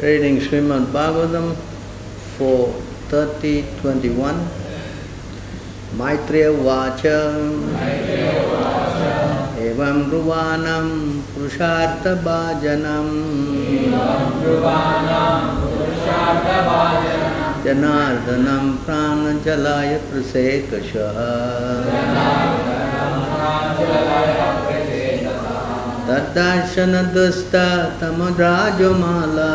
[0.00, 1.56] Reading Srimad Bhagavatam
[2.38, 4.14] 4.30.21
[5.98, 7.34] Maitreya Vacha
[9.58, 13.10] Evam Ruvanam Purushartha Bhajanam
[17.64, 19.98] Janardanam Pranajalaya
[26.08, 27.66] Prasekashaha तद्दर्शनदुष्टा
[28.00, 29.54] तमराजमाला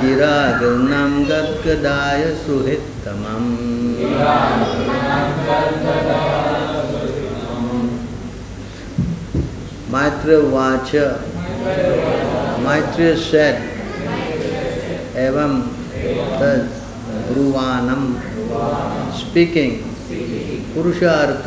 [0.00, 3.52] गिरागुणं गद्गदाय सुहितमम्
[9.92, 11.06] Maitreya Vacha
[12.64, 13.56] Maitreya said
[15.14, 15.54] Evam
[16.38, 16.68] Tad
[17.28, 18.02] Bruvanam
[19.14, 19.85] speaking
[20.76, 21.46] पुरुषार्थ।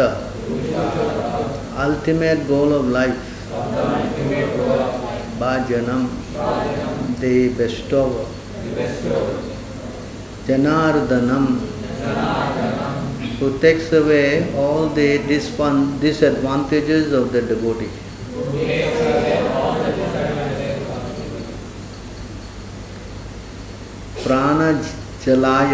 [1.81, 3.17] Ultimate goal of life
[5.41, 6.05] बा जन्म
[7.19, 8.15] दे best of
[10.47, 11.45] जनार्दनम
[13.39, 14.23] to takes away
[14.63, 15.05] all the
[16.01, 17.89] disadvantages of the डिबोटी
[24.23, 24.59] प्राण
[25.25, 25.71] जलाय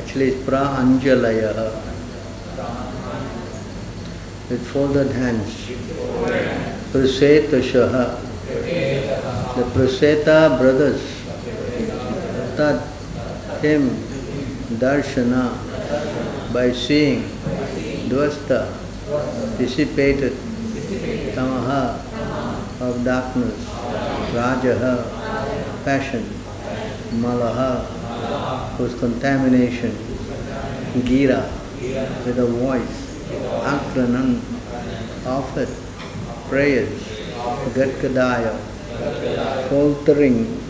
[0.00, 1.66] Actually it's Praanjalayaha
[4.48, 5.52] with folded hands.
[6.90, 8.04] Prasetashaha.
[9.56, 11.02] The Praseta brothers.
[12.56, 12.80] That
[13.60, 13.90] him
[14.80, 15.52] darshana
[16.54, 17.24] by seeing
[18.08, 18.72] dvasta
[19.58, 20.32] dissipated
[21.36, 22.00] tamaha
[22.80, 23.66] of darkness,
[24.32, 26.24] rajaha passion,
[27.20, 27.99] malaha
[28.76, 29.92] whose contamination,
[31.08, 31.50] gira
[32.24, 32.98] with a voice,
[33.64, 34.40] akranan
[35.26, 35.68] offered
[36.48, 37.02] prayers,
[37.74, 38.58] gatkadaya
[39.68, 40.60] faltering.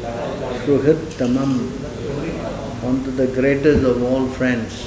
[0.60, 1.72] Sruhittamam
[2.84, 4.86] onto the greatest of all friends.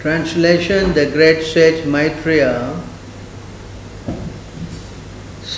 [0.00, 2.77] Translation The great sage Maitreya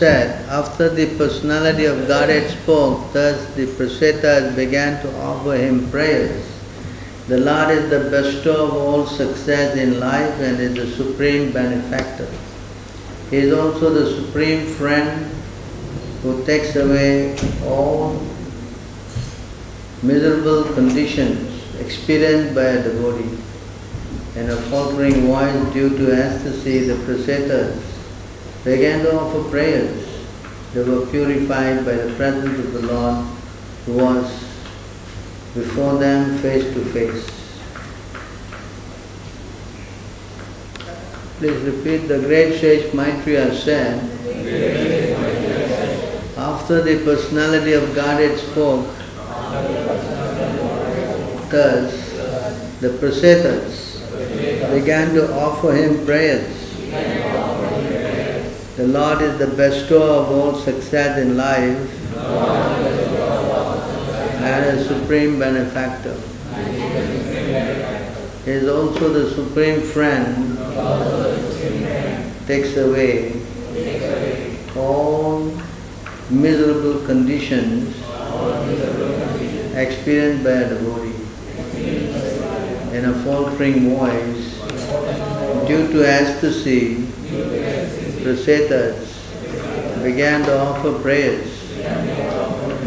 [0.01, 6.43] said, after the personality of Godhead spoke, thus the Prasetas began to offer him prayers.
[7.29, 12.27] The Lord is the bestower of all success in life and is the supreme benefactor.
[13.29, 15.31] He is also the supreme friend
[16.23, 17.37] who takes away
[17.67, 18.27] all
[20.03, 23.37] miserable conditions experienced by a devotee.
[24.35, 26.97] In a faltering voice due to ecstasy, the
[28.63, 30.07] Prasetas began to offer prayers.
[30.75, 33.27] They were purified by the presence of the Lord
[33.87, 34.31] who was
[35.55, 37.27] before them face to face.
[41.39, 43.99] Please repeat, the great sage Maitreya said,
[46.37, 48.87] after the personality of Godhead spoke,
[51.51, 51.93] thus
[52.81, 54.01] the Prasetas
[54.73, 56.60] began to offer him prayers.
[58.81, 62.17] The Lord is the bestower of all success in life
[64.41, 66.15] and a supreme benefactor.
[68.47, 70.57] He is also the supreme friend,
[72.47, 73.43] takes away
[74.75, 75.53] all
[76.31, 77.95] miserable conditions
[79.77, 81.17] experienced by a devotee.
[82.97, 84.59] In a faltering voice,
[85.69, 87.07] due to ecstasy,
[88.23, 89.07] Prasetas
[90.03, 91.49] began to offer prayers.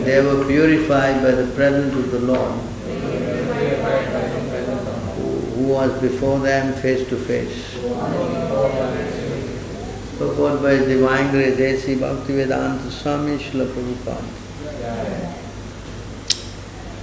[0.04, 2.60] They were purified by the presence of the Lord,
[5.56, 7.74] who was before them face to face.
[10.18, 11.96] Purport by His Divine Grace, A.C.
[11.96, 15.34] Bhaktivedanta Swami Srila Prabhupada.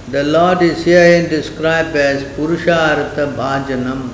[0.09, 4.11] The Lord is herein described as Purushartha Bhajanam,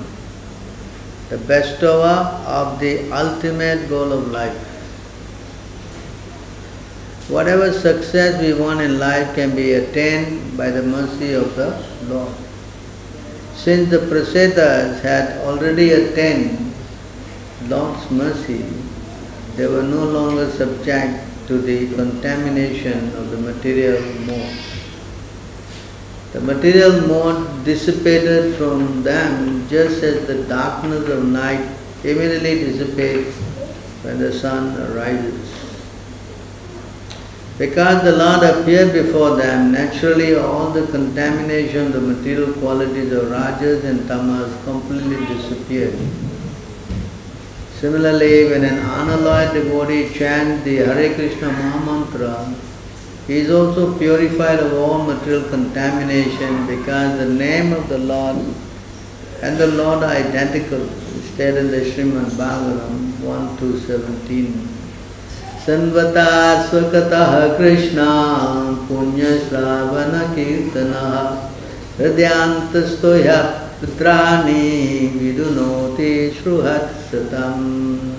[1.30, 4.58] the bestower of the ultimate goal of life.
[7.30, 11.76] Whatever success we want in life can be attained by the mercy of the
[12.08, 12.34] Lord.
[13.56, 16.74] Since the Prasetas had already attained
[17.68, 18.64] Lord's mercy,
[19.58, 24.67] they were no longer subject to the contamination of the material mode.
[26.38, 31.68] The material mode dissipated from them just as the darkness of night
[32.04, 33.36] immediately dissipates
[34.04, 35.51] when the sun arises.
[37.57, 43.83] Because the Lord appeared before them, naturally all the contamination, the material qualities of rajas
[43.83, 45.98] and tamas completely disappeared.
[47.80, 52.67] Similarly, when an unalloyed devotee chants the Hare Krishna Mahamantra,
[53.28, 58.38] he is also purified of all material contamination because the name of the Lord
[59.42, 60.88] and the Lord are identical,
[61.34, 64.68] stated in the Srimad Bhagavatam 1 to 17.
[65.60, 71.52] Sanvata Swakataha Krishna Punya Shravana Kirtana
[71.98, 78.17] Hridyantastoya Putrani Vidunoti Shruhat Satam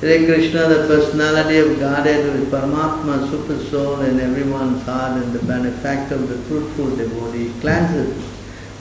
[0.00, 5.44] Hare Krishna, the personality of Godhead, is Paramatma, Super Soul in everyone's heart and the
[5.46, 8.22] benefactor of the fruitful devotee, cleanses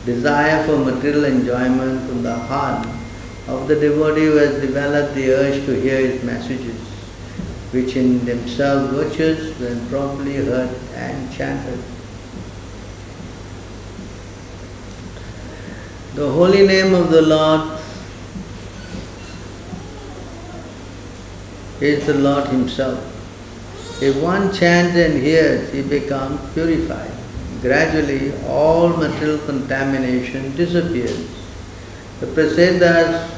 [0.05, 2.85] desire for material enjoyment from the heart
[3.47, 6.79] of the devotee who has developed the urge to hear his messages,
[7.71, 11.79] which in themselves virtuous when properly heard and chanted.
[16.15, 17.72] The holy name of the Lord
[21.83, 22.99] is the Lord Himself.
[24.01, 27.11] If one chants and hears, he becomes purified.
[27.61, 31.27] Gradually, all material contamination disappears.
[32.19, 33.29] The Prasetas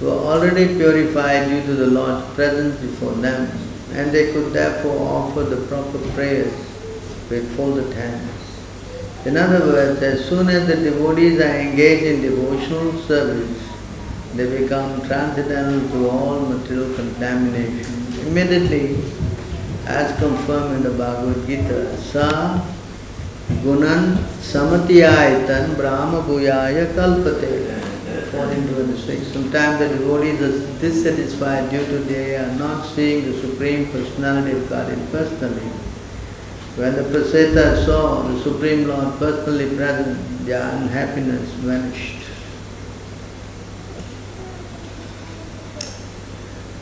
[0.00, 3.50] were already purified due to the Lord's presence before them,
[3.92, 6.52] and they could therefore offer the proper prayers
[7.28, 8.30] with folded hands.
[9.24, 13.67] In other words, as soon as the devotees are engaged in devotional service,
[14.34, 17.86] they become transcendental to all material contamination.
[18.26, 18.96] Immediately,
[19.86, 22.60] as confirmed in the Bhagavad Gita, Sa
[23.64, 27.78] Gunan Samatiyaitan Brahma Bhuyaya Kalpate.
[28.32, 29.32] 1426.
[29.32, 34.68] Sometimes the devotees are dissatisfied due to they are not seeing the Supreme Personality of
[34.68, 35.68] God personally.
[36.76, 42.17] When the Praseta saw the Supreme Lord personally present, their unhappiness vanished.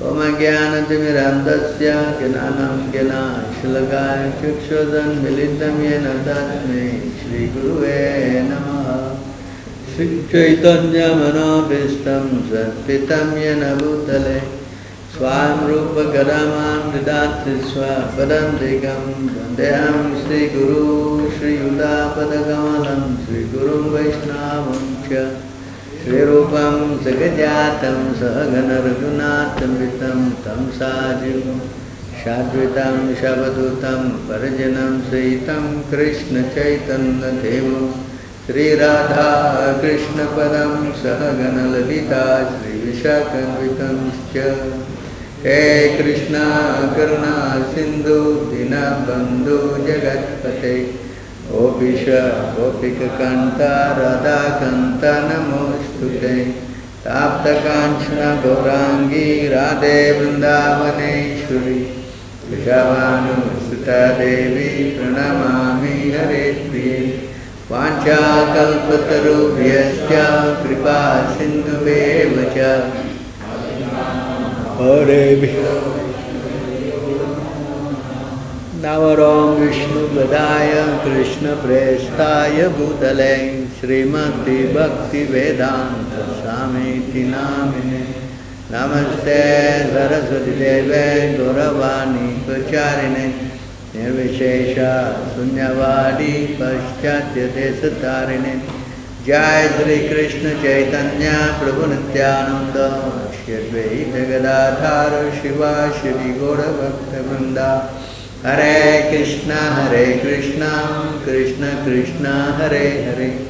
[0.06, 6.84] ओमज्ञानतिमिरन्दस्य ज्ञानं ज्ञानश्लगाय चक्षुदन्मिलितं येन तस्मै
[7.20, 8.00] श्रीगुरुवे
[8.42, 8.88] नमः।
[9.92, 14.38] श्रीचैतन्यमनोभीष्टं सत्पितं येन भूतले,
[15.16, 19.02] स्वां रूपगरमां ददाति स्वपदन्तिकं
[19.36, 20.84] वन्देऽहं श्रीगुरु
[21.38, 25.10] श्रीयुतापदकमलं श्रीगुरुं वैष्णवं च।
[26.06, 26.74] श्रीरूपं
[27.04, 31.58] जगज्जातं सहगनरघुनाथमितं तं साजिं
[32.18, 37.90] साद्वितं शवदूतं परिजनं सहितं कृष्णचैतन्यदेवं
[38.46, 39.26] श्रीराधा
[39.82, 43.98] कृष्णपदं सहगणललिता श्रीविशाखन्वितं
[44.34, 44.46] च
[45.42, 45.62] हे
[45.98, 46.44] कृष्णा,
[46.96, 47.34] करुणा,
[47.74, 48.20] सिन्धु,
[48.52, 51.05] दीनबन्धु, जगत्पते।
[51.48, 52.04] गोपीश
[52.54, 56.32] गोपिककण्ठा राधाकन्त नमोऽस्तु ते।
[58.44, 61.76] गौराङ्गी राधे वृन्दावनेश्वरी
[62.48, 66.96] वृषभानुसुता देवी प्रणमामि हरे प्रिये।
[67.70, 70.10] वाञ्छाकल्पतरुभ्यश्च
[70.62, 70.98] कृपा
[71.36, 72.58] सिन्धुवेव च
[74.80, 75.76] हरेभ्यो
[78.80, 83.36] नवरों विष्णुपदाय कृष्णप्रेष्ठाय भूतले
[83.76, 84.82] श्रीमद्भक्तिवेदान्त
[86.40, 88.02] स्वामीति नामिने
[88.72, 89.38] नमस्ते
[89.92, 91.06] सरस्वतीदेवे
[91.38, 93.26] गौरवाणी प्रचारिणे।
[93.94, 94.76] निर्विशेष
[95.32, 98.54] शून्यवादी पश्चात्यदेशतारिणे
[99.26, 102.76] जय श्री कृष्ण चैतन्य प्रभु Nityanand
[103.36, 107.70] Shri Gadadhar Shiva, Shri गौरभक्तवृंदा
[108.46, 113.42] Hare Krishna, Hare Krishna, Krishna Krishna, Hare Hare,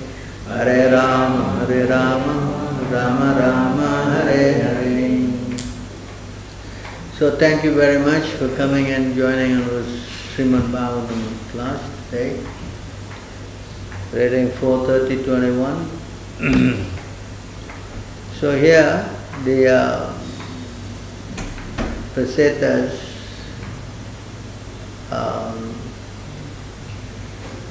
[0.49, 2.35] Hare Rama, Hare Rama,
[2.91, 5.29] Rama Rama, Hare Hare.
[7.19, 9.85] So thank you very much for coming and joining our
[10.33, 12.41] Srimad Bhagavatam class today.
[14.15, 15.91] Reading 43021.
[18.41, 19.05] so here
[19.45, 20.09] the uh,
[22.15, 23.06] Prasetas
[25.11, 25.75] um,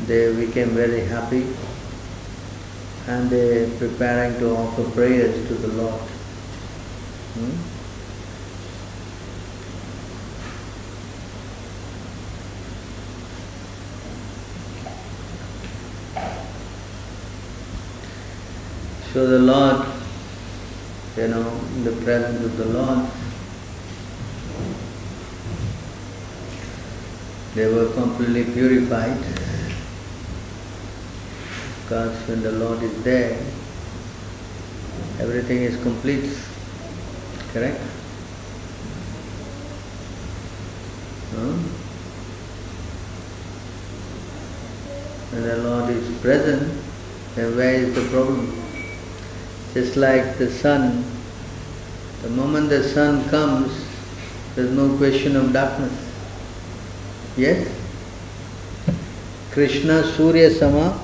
[0.06, 1.48] they became very happy
[3.08, 6.02] and they preparing to offer prayers to the Lord.
[7.34, 7.76] Hmm?
[19.14, 19.86] So the Lord,
[21.16, 23.10] you know, in the presence of the Lord,
[27.56, 29.18] they were completely purified.
[31.82, 33.40] Because when the Lord is there,
[35.20, 36.30] everything is complete.
[37.54, 37.80] Correct?
[45.32, 46.72] When the Lord is present,
[47.36, 48.62] then where is the problem?
[49.74, 51.04] Just like the sun,
[52.22, 53.86] the moment the sun comes,
[54.56, 56.05] there's no question of darkness.
[57.38, 57.68] Yes?
[59.52, 61.00] Krishna Surya Sama.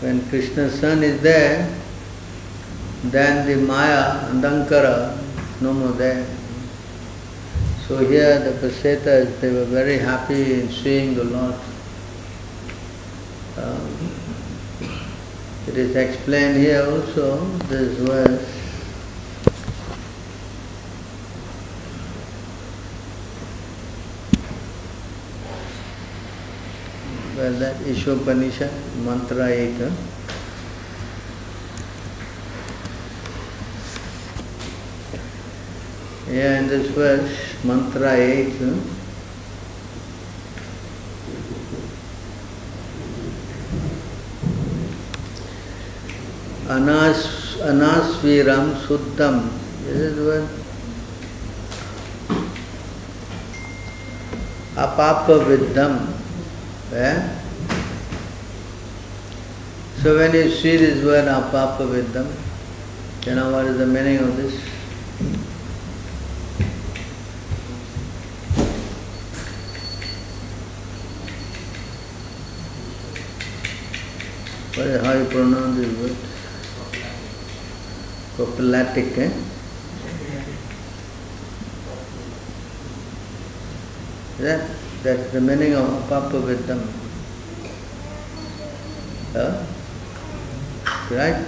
[0.00, 1.72] When Krishna's sun is there,
[3.04, 5.16] then the Maya, Andankara,
[5.60, 6.26] no more there.
[7.86, 11.54] So here the Prasetas, they were very happy in seeing the Lord.
[13.58, 14.10] Um,
[15.68, 18.55] it is explained here also, this verse.
[27.46, 28.72] Well, that Ishopanishad,
[29.04, 29.78] Mantra 8.
[29.78, 29.90] Huh?
[36.28, 37.30] Yeah, in this verse,
[37.62, 38.50] Mantra 8.
[38.50, 38.74] Huh?
[46.74, 49.50] Anas, anasviram suddham.
[49.84, 50.50] This is what
[54.74, 56.15] apapa viddham.
[56.96, 57.38] Yeah?
[60.00, 62.26] So when you see this word apapa viddham,
[63.26, 64.54] you know what is the meaning of this?
[74.74, 76.16] What is, how you pronounce this word?
[78.36, 79.30] Prophylactic, eh?
[84.38, 84.75] That,
[85.06, 86.80] that's the meaning of Papa Viddham.
[89.32, 89.64] Huh?
[91.14, 91.46] Right?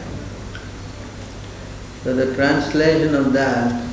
[2.04, 3.84] So the translation of that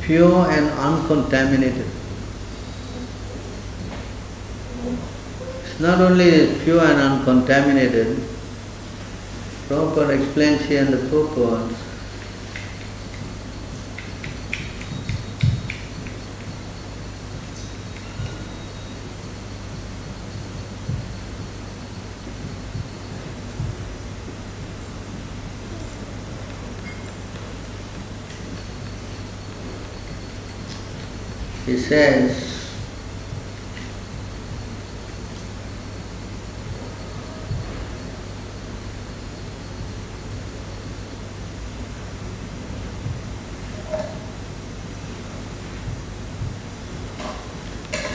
[0.00, 1.86] pure and uncontaminated.
[5.64, 8.16] It's not only pure and uncontaminated,
[9.68, 11.72] Prabhupada explains here in the purport,
[31.88, 32.46] says,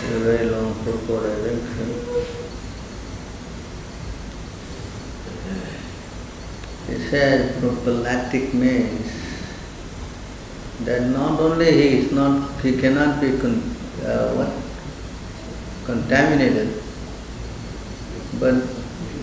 [0.03, 1.63] a very long purport, I think.
[1.63, 1.83] so.
[6.91, 9.00] He says prophylactic means
[10.91, 13.55] that not only he is not, he cannot be con,
[14.05, 14.51] uh, what,
[15.85, 16.69] contaminated,
[18.39, 18.55] but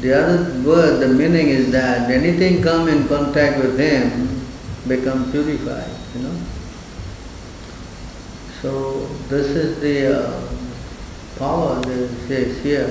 [0.00, 4.46] the other word, the meaning is that anything come in contact with him
[4.86, 6.36] become purified, you know.
[8.62, 10.48] So this is the uh,
[11.38, 12.88] power that says here.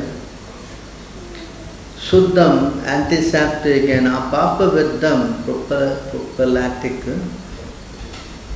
[1.97, 7.03] Suddham, antiseptic, and apapaviddham, prophylactic.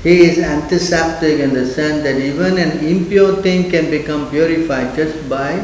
[0.03, 5.29] He is antiseptic in the sense that even an impure thing can become purified just
[5.29, 5.61] by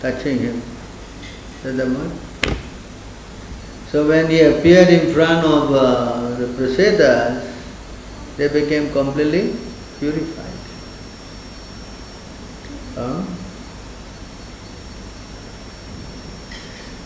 [0.00, 0.62] touching him.
[3.90, 7.52] So when he appeared in front of uh, the Prasetas,
[8.36, 9.54] they became completely
[9.98, 10.58] purified.
[12.94, 13.22] Huh?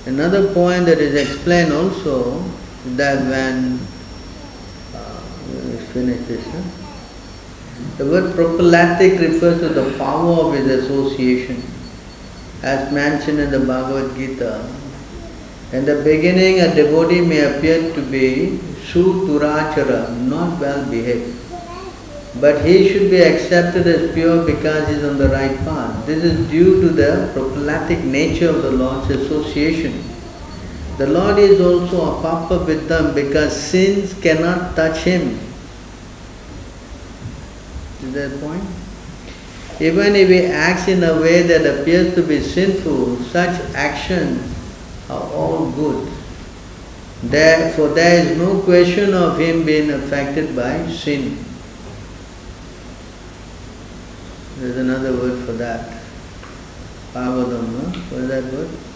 [0.06, 2.42] Another point that is explained also
[2.96, 3.78] that when
[5.48, 6.62] Huh?
[7.96, 11.62] The word prophylactic refers to the power of his association.
[12.62, 14.68] As mentioned in the Bhagavad Gita,
[15.72, 18.58] in the beginning a devotee may appear to be
[18.90, 21.36] Sudurachara, not well behaved.
[22.40, 26.06] But he should be accepted as pure because he is on the right path.
[26.06, 30.04] This is due to the prophylactic nature of the Lord's association.
[30.98, 35.38] The Lord is also apapaviddham because sins cannot touch him.
[38.02, 38.64] Is that point?
[39.78, 44.42] Even if he acts in a way that appears to be sinful, such actions
[45.08, 46.12] are all good.
[47.22, 51.38] Therefore, there is no question of him being affected by sin.
[54.58, 56.02] There's another word for that.
[57.14, 58.00] Pavadam, no?
[58.10, 58.87] What is that word?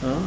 [0.00, 0.22] Huh?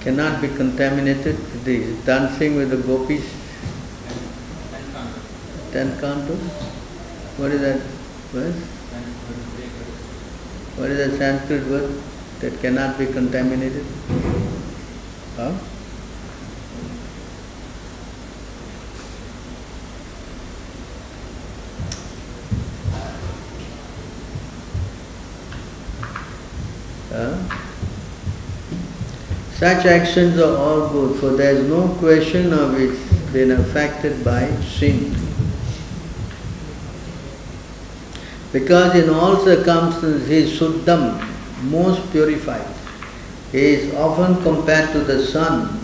[0.00, 3.24] Cannot be contaminated with the dancing with the gopis.
[5.70, 6.40] Ten cantos.
[7.38, 7.80] What is that
[8.34, 8.54] word?
[10.76, 12.02] What is that Sanskrit word
[12.40, 13.86] that cannot be contaminated?
[15.36, 15.54] Huh?
[29.62, 32.98] Such actions are all good, for there is no question of it
[33.32, 35.14] being affected by sin.
[38.52, 41.24] Because in all circumstances he is Suddham,
[41.70, 42.66] most purified.
[43.52, 45.78] He is often compared to the sun.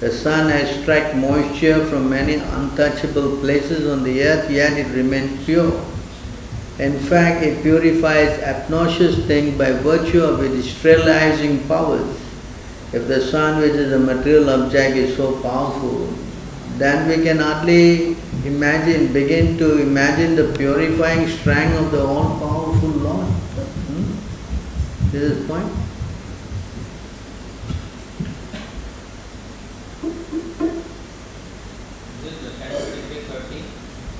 [0.00, 5.72] The sun struck moisture from many untouchable places on the earth, yet it remains pure.
[6.78, 12.27] In fact, it purifies obnoxious things by virtue of its sterilizing powers.
[12.90, 16.08] If the sun, which is a material object, is so powerful,
[16.78, 18.16] then we can hardly
[18.46, 23.26] imagine, begin to imagine the purifying strength of the all-powerful Lord.
[23.26, 25.10] Hmm?
[25.10, 25.66] This is the point.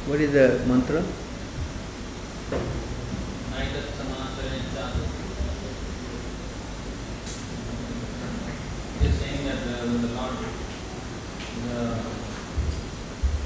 [0.09, 1.03] What is the mantra?
[9.49, 10.33] That the, the Lord,
[11.65, 11.95] the,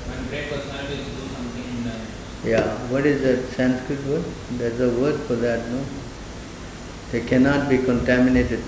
[0.09, 1.93] when great personalities do something,
[2.45, 4.25] Yeah, what is that Sanskrit word?
[4.59, 5.85] There's a word for that, no?
[7.13, 8.59] They cannot be contaminated.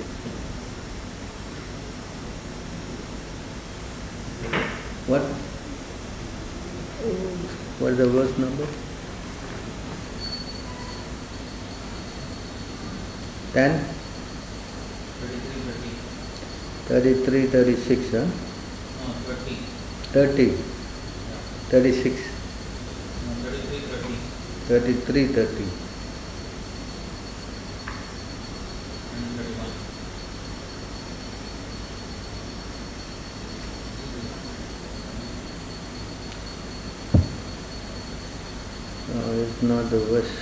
[5.09, 5.23] What?
[7.81, 8.69] What is the verse number?
[13.55, 13.95] Ten?
[16.87, 18.19] 33, 30, Thirty-three, thirty-six, huh?
[18.19, 19.57] no, 30,
[20.13, 20.51] Thirty,
[21.71, 22.15] thirty-six,
[23.25, 24.15] no, 33, 30,
[24.69, 25.65] thirty-three, thirty.
[29.15, 29.73] and 31.
[39.15, 40.33] No, it's not the verse.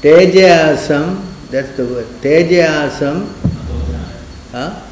[0.00, 2.06] Tejasam, that's the word.
[2.22, 3.26] Tejasam,
[4.52, 4.87] huh?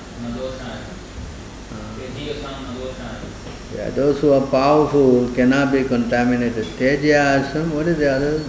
[3.97, 6.65] Those who are powerful cannot be contaminated.
[6.79, 8.45] Tejasam, what is the other?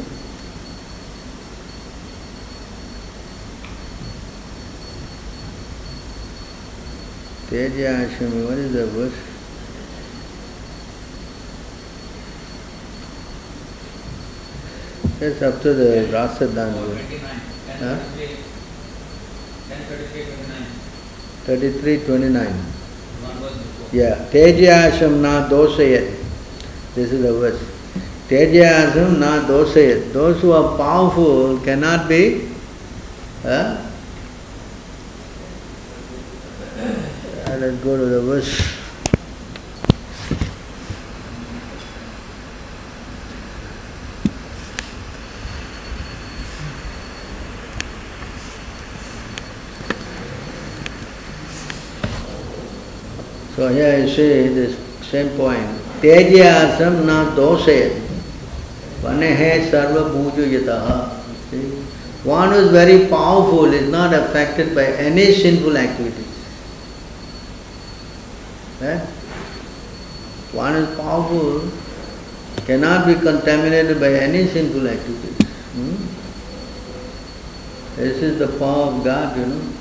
[7.50, 9.14] Tejasam, what is the verse?
[15.20, 17.08] It's up to the Rasadhan verse.
[17.08, 17.96] 29, 10, Huh?
[19.68, 20.66] 33, 29,
[21.48, 22.54] Thirty-three, twenty-nine.
[22.54, 23.77] one verse before.
[23.91, 26.12] Yeah, Tejasam na dosayat.
[26.93, 27.62] This is the verse.
[28.28, 30.12] Tejasam na dosayat.
[30.12, 32.52] Those who are powerful cannot be.
[33.43, 33.88] Uh,
[37.58, 38.77] Let's go to the verse.
[53.58, 55.65] So here you see this same point.
[56.00, 57.98] Tejasam na dosayat.
[59.02, 61.10] Vanehe sarva bhujo yataha.
[61.50, 61.65] See?
[62.24, 66.38] One who is very powerful is not affected by any sinful activities.
[68.80, 69.02] Right?
[70.54, 71.72] One is powerful
[72.67, 75.48] cannot be contaminated by any sinful activities.
[75.74, 75.96] Hmm?
[77.96, 79.77] This is the power of God, you know.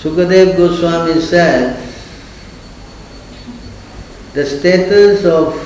[0.00, 1.82] Sukadev Goswami said,
[4.34, 5.56] the status of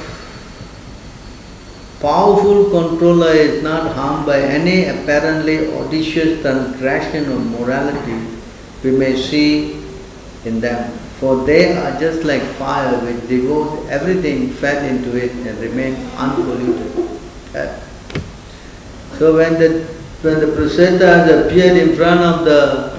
[2.00, 8.38] powerful controller is not harmed by any apparently audacious transgression of morality
[8.82, 9.82] we may see
[10.44, 10.90] in them.
[11.18, 17.10] For they are just like fire which devours everything fed into it and remain unpolluted.
[19.18, 19.84] So when the
[20.22, 22.89] when the Prasetas appeared in front of the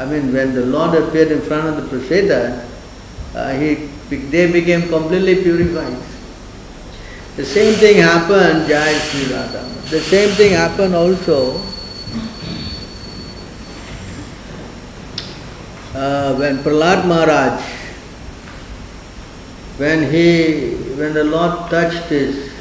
[0.00, 2.66] I mean when the Lord appeared in front of the Prasetas,
[3.34, 3.74] uh, he
[4.30, 5.96] they became completely purified.
[7.36, 9.62] The same thing happened, Jai Sri Radha.
[9.90, 11.60] The same thing happened also
[15.94, 17.60] uh, when Prahlad Maharaj,
[19.76, 22.52] when he, when the Lord touched his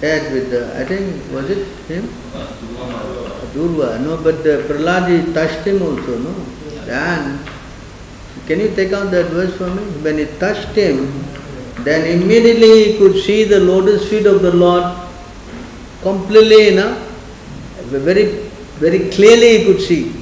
[0.00, 2.08] head with the, I think, was it him?
[3.54, 6.34] Dhruva, no, but the Prahlad he touched him also, no?
[6.88, 7.38] And
[8.46, 9.82] can you take out that verse for me?
[10.02, 11.24] When he touched him,
[11.84, 14.84] then immediately he could see the lotus feet of the Lord
[16.02, 16.94] completely, you know,
[17.98, 18.24] very,
[18.78, 20.12] very clearly he could see.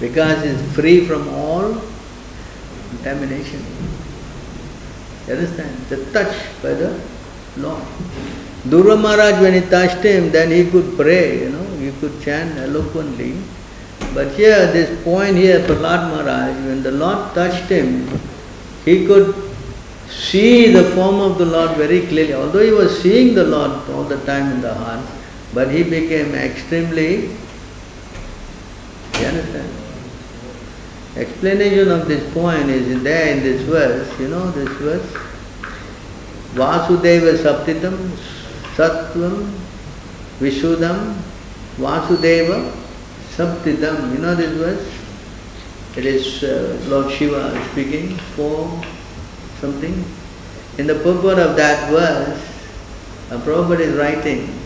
[0.00, 1.80] Because it's free from all
[2.90, 3.64] contamination.
[5.26, 5.76] You understand?
[5.88, 7.00] The touch by the
[7.56, 7.82] Lord.
[8.64, 12.56] Dhruva Maharaj, when he touched him, then he could pray, you know, he could chant
[12.58, 13.36] eloquently.
[14.14, 18.08] But here, this point here, Prahlad Maharaj, when the Lord touched him,
[18.84, 19.34] he could
[20.08, 22.34] see the form of the Lord very clearly.
[22.34, 25.04] Although he was seeing the Lord all the time in the heart,
[25.52, 27.30] but he became extremely,
[29.18, 29.72] you understand?
[31.16, 35.12] Explanation of this point is there in this verse, you know this verse?
[36.54, 37.96] Vasudeva Saptitam
[38.74, 39.52] Sattvam
[40.38, 41.14] Vishudam
[41.76, 42.77] Vasudeva
[43.38, 44.12] Saptitam.
[44.12, 44.82] You know this verse?
[45.96, 48.68] It is uh, Lord Shiva speaking for
[49.60, 50.04] something.
[50.76, 52.42] In the purport of that verse,
[53.30, 54.58] uh, Prabhupada is writing,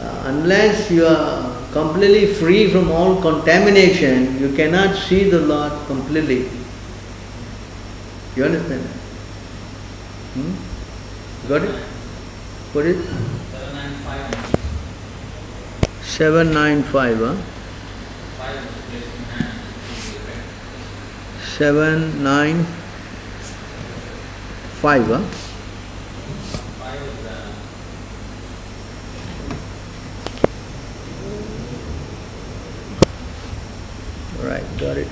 [0.00, 6.48] uh, unless you are completely free from all contamination, you cannot see the Lord completely.
[8.34, 8.86] You understand?
[10.34, 10.54] Hmm?
[11.48, 11.74] Got it?
[12.72, 13.04] What is?
[16.00, 16.02] 795.
[16.02, 17.36] 795, huh?
[18.40, 19.52] 5 is placed in hand.
[21.60, 22.64] Seven, nine,
[24.80, 25.20] five, huh?
[25.20, 27.12] 5 is
[34.42, 35.06] Right, got it.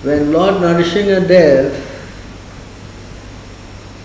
[0.00, 1.91] When Lord Narasimhadev,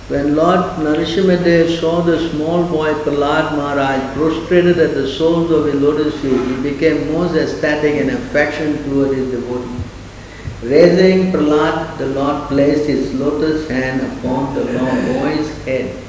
[0.09, 5.75] when Lord Narasimhadev saw the small boy Prahlad Maharaj prostrated at the soles of his
[5.75, 9.83] lotus feet, he became most ecstatic and affectionate toward his devotee.
[10.63, 16.01] Raising Prahlad, the Lord placed his lotus hand upon the boy's head.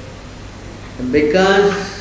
[1.01, 1.99] And because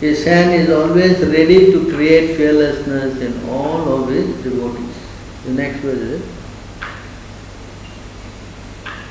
[0.00, 4.96] his hand is always ready to create fearlessness in all of his devotees.
[5.44, 6.28] The next verse is it?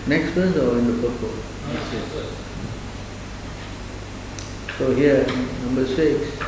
[0.07, 1.48] Next verse or in the purport?
[4.77, 5.25] So here,
[5.65, 6.39] number six.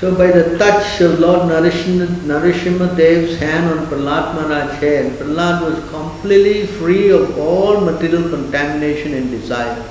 [0.00, 6.66] So by the touch of Lord Narasimhadev's hand on Prahlad Maharaj's head, Prahlad was completely
[6.66, 9.84] free of all material contamination and desire,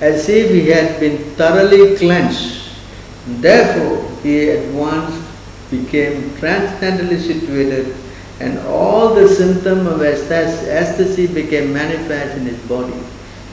[0.00, 2.68] as if he had been thoroughly cleansed.
[3.26, 5.16] Therefore, he at once
[5.70, 7.96] became transcendently situated
[8.40, 12.94] and all the symptom of ecstasy became manifest in his body.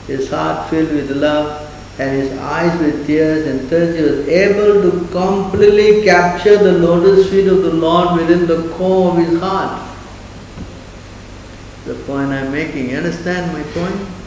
[0.06, 1.66] His heart filled with love
[1.98, 7.30] and his eyes with tears and thus he was able to completely capture the lotus
[7.30, 9.86] feet of the Lord within the core of his heart.
[11.84, 14.19] The point I'm making, you understand my point?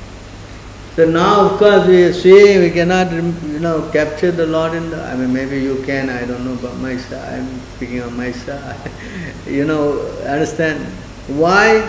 [0.96, 4.92] So now of course we are seeing we cannot you know capture the Lord in
[4.92, 8.78] the I mean maybe you can, I don't know but myself, I'm speaking on myself.
[9.48, 10.86] you know, understand
[11.28, 11.82] why?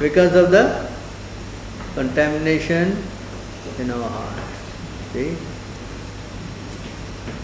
[0.00, 0.90] Because of the
[1.94, 3.00] contamination
[3.78, 4.42] in our heart.
[5.12, 5.36] See?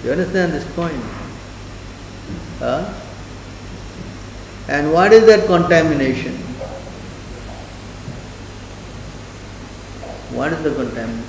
[0.05, 1.01] You understand this point?
[2.59, 2.93] Huh?
[4.69, 6.46] And what is that contamination?
[10.33, 11.25] What is the contamination?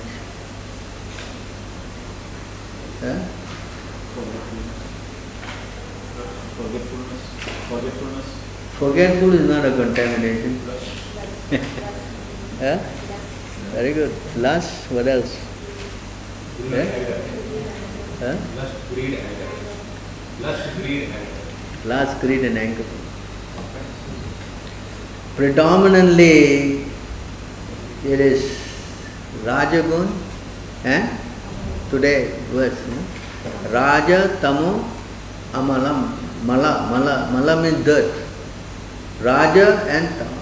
[3.00, 3.18] Huh?
[6.58, 7.22] Forgetfulness.
[7.68, 8.28] Forgetfulness.
[8.78, 10.60] Forgetful is not a contamination.
[12.58, 12.76] Huh?
[13.72, 14.12] Very good.
[14.36, 15.36] Last, what else?
[16.68, 16.84] Yeah?
[18.18, 18.36] Huh?
[18.56, 19.46] Lust, greed, anger.
[20.40, 21.38] Lust, greed, anger.
[21.84, 22.84] Last, greed and anger.
[25.36, 26.86] Predominantly,
[28.04, 28.67] it is
[29.44, 30.08] Rajagun
[30.84, 31.18] and
[31.90, 32.78] today words.
[32.88, 32.98] No?
[33.70, 34.84] Raja, Tamo,
[35.52, 36.16] Amalam.
[36.44, 37.30] Mala, Mala.
[37.32, 38.12] Mala means dirt.
[39.20, 40.38] Raja and Tamo.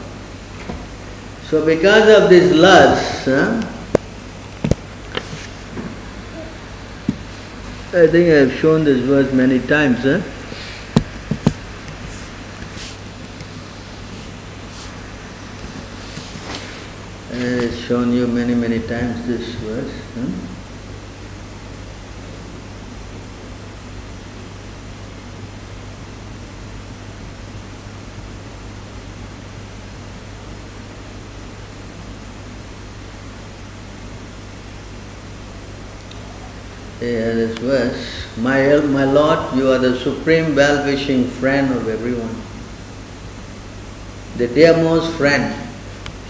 [1.49, 3.63] So because of this lust, huh,
[7.95, 10.03] I think I have shown this verse many times.
[10.03, 10.21] Huh?
[17.33, 19.93] I have shown you many, many times this verse.
[36.99, 38.39] This verse.
[38.39, 42.35] My, my Lord, you are the supreme well-wishing friend of everyone.
[44.39, 45.66] The dearmost friend.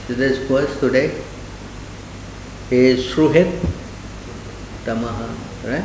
[0.09, 1.11] This verse today?
[2.71, 3.51] Is Sruhit
[4.85, 5.27] Tamaha,
[5.67, 5.83] right?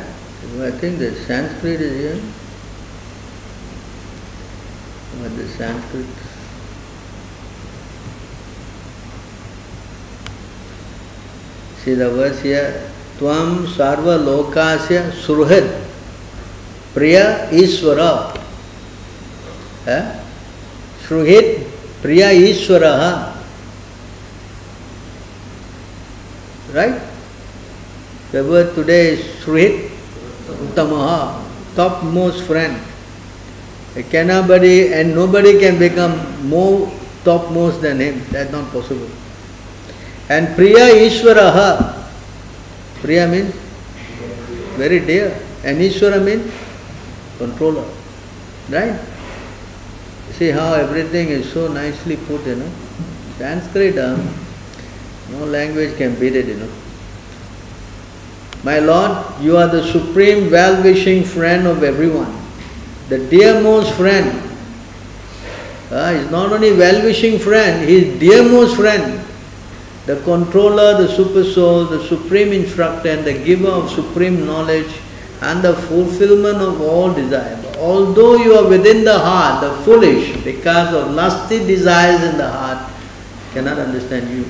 [0.62, 2.22] I think the Sanskrit is here.
[5.18, 6.06] What the Sanskrit?
[11.82, 12.90] See the verse here.
[13.18, 15.66] Tvam sarva lokasya surhid
[16.94, 18.38] priya ishvara.
[19.86, 20.22] Eh?
[21.06, 21.66] Sruhit
[22.02, 23.31] priya ishvara.
[26.72, 27.00] Right?
[28.32, 29.90] The word today is Sruhit
[30.48, 31.44] Uttamaha,
[31.76, 32.80] topmost friend.
[34.08, 36.16] Cannot nobody and nobody can become
[36.48, 36.90] more
[37.24, 38.24] topmost than him.
[38.30, 39.08] That's not possible.
[40.30, 42.08] And Priya Ishvaraha.
[43.02, 43.54] Priya means
[44.80, 45.36] very dear.
[45.64, 46.50] And Ishvara means
[47.36, 47.84] controller.
[48.70, 48.98] Right?
[50.32, 52.70] See how everything is so nicely put, you know.
[53.36, 54.16] Sanskrit, uh,
[55.32, 56.70] no language can beat it, you know.
[58.64, 62.40] My Lord, you are the supreme well-wishing friend of everyone.
[63.08, 64.50] The dearmost friend.
[65.90, 69.22] Uh, he's not only well-wishing friend, he is dearmost friend
[70.06, 74.92] the controller, the super soul, the supreme instructor, and the giver of supreme knowledge
[75.42, 77.58] and the fulfillment of all desire.
[77.78, 82.90] Although you are within the heart, the foolish, because of lusty desires in the heart,
[83.52, 84.44] cannot understand you.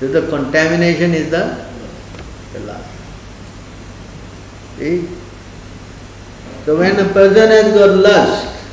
[0.00, 1.66] So the contamination is the,
[2.52, 2.88] the lust.
[4.78, 5.08] See?
[6.66, 8.66] So when a person has got lust,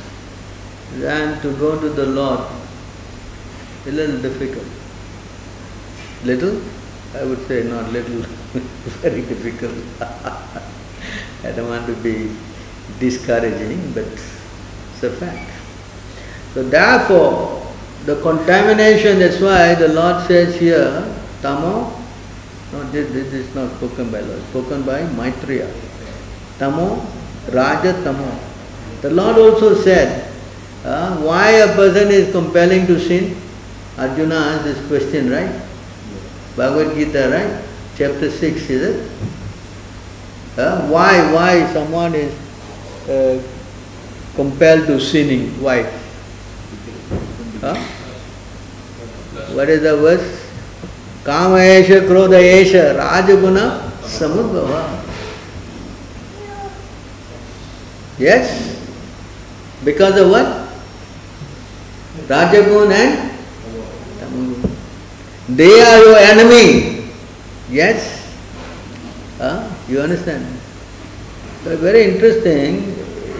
[0.96, 2.40] then to go to the Lord,
[3.86, 4.66] is a little difficult.
[6.24, 6.60] Little?
[7.14, 8.20] I would say not little,
[9.00, 9.74] very difficult.
[11.44, 12.34] I don't want to be
[12.98, 15.50] discouraging, but it's a fact.
[16.52, 17.66] So therefore,
[18.04, 21.13] the contamination, that's why the Lord says here,
[21.44, 21.92] Tamo,
[22.72, 25.70] no, this, this is not spoken by Lord, spoken by Maitreya.
[26.58, 27.06] Tamo,
[27.52, 28.40] Raja Tamo.
[29.02, 30.32] The Lord also said,
[30.86, 33.36] uh, why a person is compelling to sin?
[33.98, 35.52] Arjuna asked this question, right?
[36.56, 37.62] Bhagavad Gita, right?
[37.98, 39.10] Chapter 6, is it?
[40.56, 42.32] Uh, why, why someone is
[43.06, 43.42] uh,
[44.34, 45.50] compelled to sinning?
[45.60, 45.82] Why?
[47.60, 47.74] Huh?
[49.54, 50.43] What is the verse?
[51.24, 55.00] Esha rajaguna samudbhava.
[58.18, 58.78] Yes?
[59.84, 60.68] Because of what?
[62.28, 63.34] Rajagun and
[65.48, 67.10] they are your enemy.
[67.70, 68.32] Yes?
[69.38, 69.68] Huh?
[69.88, 70.46] You understand?
[71.64, 72.94] So very interesting.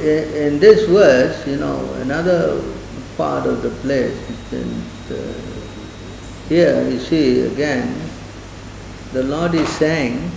[0.04, 2.60] In this verse, you know, another
[3.16, 4.14] part of the place,
[4.50, 5.34] the,
[6.48, 7.94] here you see again,
[9.12, 10.30] the Lord is saying,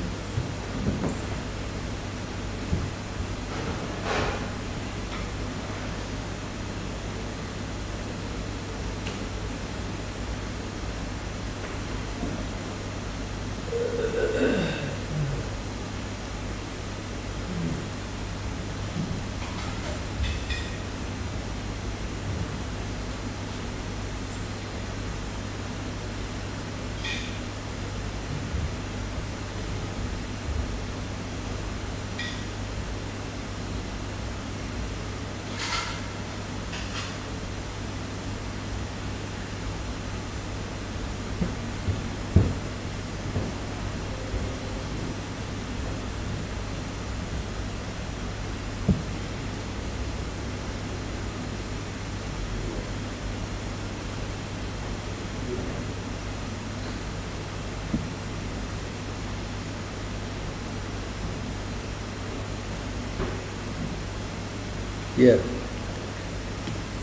[65.18, 65.38] Yeah.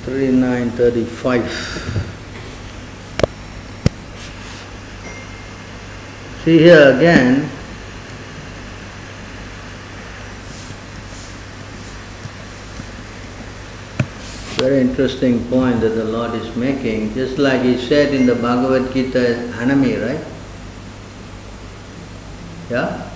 [0.04, 1.50] 3935.
[6.44, 7.50] See here again,
[14.58, 18.92] very interesting point that the Lord is making, just like He said in the Bhagavad
[18.92, 20.24] Gita, Hanami, right?
[22.70, 23.10] Yeah?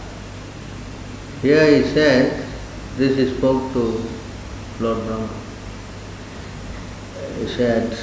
[1.41, 2.45] Here He says,
[2.97, 4.18] this is spoke to
[4.81, 5.25] Lord Brahma.
[7.17, 7.99] Uh, he said,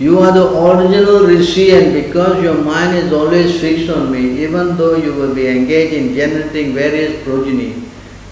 [0.00, 4.76] You are the original Rishi and because your mind is always fixed on me, even
[4.76, 7.82] though you will be engaged in generating various progeny,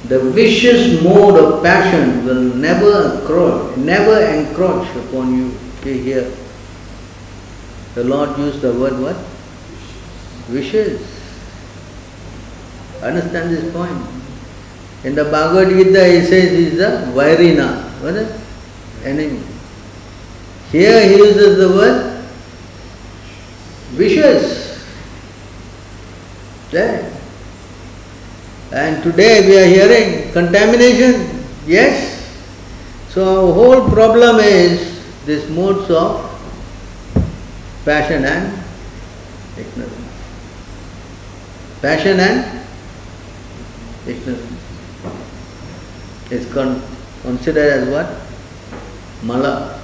[0.09, 5.55] the vicious mode of passion will never encroach, never encroach upon you.
[5.83, 6.31] See here.
[7.95, 9.17] The Lord used the word what?
[10.51, 11.01] Wishes.
[13.01, 14.14] Understand this point?
[15.05, 17.91] In the Bhagavad Gita he says he is the Vairina.
[18.03, 18.41] What is?
[19.05, 19.43] Enemy.
[20.73, 22.25] Here he uses the word
[23.93, 24.83] vicious.
[26.71, 27.13] There.
[28.73, 31.45] And today we are hearing contamination.
[31.67, 32.13] Yes.
[33.11, 36.31] So our whole problem is this modes of
[37.85, 38.59] passion and
[39.57, 39.95] ignorance.
[41.81, 42.67] Passion and
[44.09, 44.54] ignorance.
[46.31, 46.83] It's con-
[47.23, 48.09] considered as what?
[49.23, 49.81] Mala,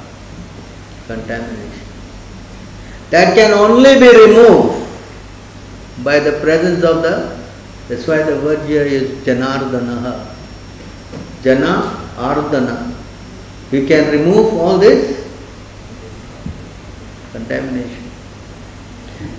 [1.06, 1.86] contamination.
[3.10, 4.88] That can only be removed
[6.04, 7.38] by the presence of the,
[7.88, 10.34] that's why the word here is Janardanaha.
[11.42, 12.94] Jana Ardana.
[13.72, 15.26] We can remove all this
[17.32, 18.10] contamination.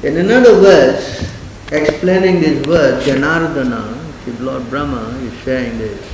[0.03, 1.29] In another verse,
[1.71, 3.97] explaining this word, Janardana,
[4.39, 6.10] Lord Brahma is saying this.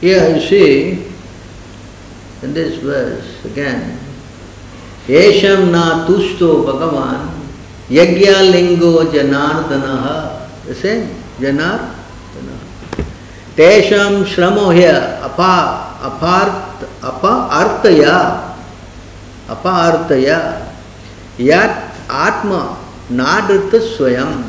[0.00, 1.04] Here you see,
[2.42, 3.98] in this verse again,
[5.08, 7.34] Yesham na tusto Bhagavan
[7.90, 10.46] yagya lingo janardanaha.
[10.66, 11.08] The same,
[11.40, 12.54] janardana.
[13.56, 18.54] Tesham shramo here, apa, apart, apa artaya,
[19.48, 20.70] apa artaya,
[21.38, 22.78] yat atma
[23.10, 24.46] nadrita swayam.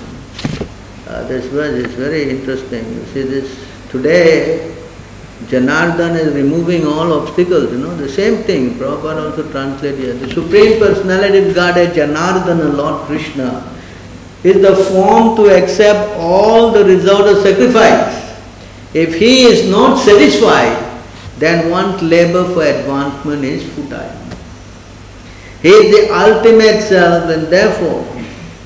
[1.08, 2.86] Uh, this verse is very interesting.
[2.86, 4.76] You see this today
[5.48, 10.14] Janardhan is removing all obstacles, you know, the same thing, Prabhupada also translated here.
[10.14, 13.76] The Supreme Personality of Godhead, Janardhana, Lord Krishna,
[14.44, 18.38] is the form to accept all the result of sacrifice.
[18.94, 20.86] If he is not satisfied,
[21.38, 24.16] then one's labor for advancement is futile.
[25.62, 28.04] He is the ultimate self and therefore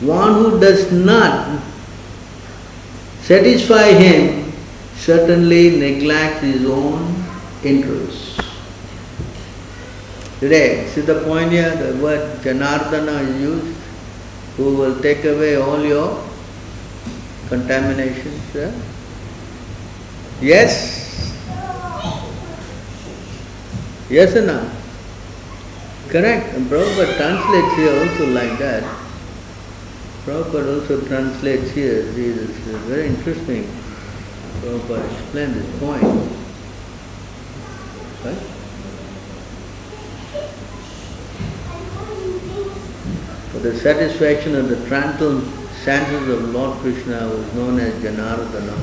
[0.02, 1.62] one who does not
[3.22, 4.42] satisfy him
[4.95, 7.23] certainly neglects his own
[7.63, 8.39] interests.
[10.39, 13.77] Today, see the point here, the word Janardana is used,
[14.58, 16.21] who will take away all your
[17.47, 18.41] contaminations.
[18.53, 18.71] Yeah?
[20.41, 21.03] Yes?
[24.10, 24.69] Yes or no?
[26.10, 26.53] Correct.
[26.56, 28.84] And Prabhupada translates here also like that.
[30.25, 32.03] Prabhupada also translates here.
[32.03, 33.67] This is very interesting.
[34.63, 36.04] Prabhupada explained this point.
[38.23, 38.38] Right?
[43.52, 45.41] For the satisfaction of the tranquil
[45.84, 48.73] senses of Lord Krishna was known as Janardana.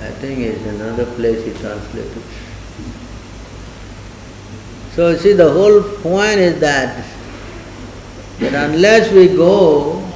[0.00, 2.22] I think it's another place he translated.
[4.92, 7.06] So see the whole point is that
[8.40, 10.06] that unless we go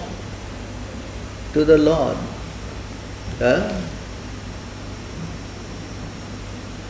[1.55, 2.17] to the Lord,
[3.39, 3.81] huh,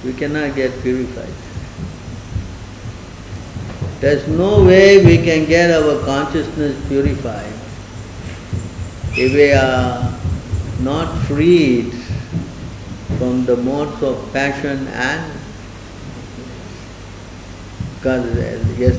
[0.04, 1.32] we cannot get purified.
[4.00, 7.52] There's no way we can get our consciousness purified
[9.16, 10.18] if we are
[10.80, 11.92] not freed
[13.18, 15.38] from the modes of passion and
[17.94, 18.26] because
[18.76, 18.96] yes,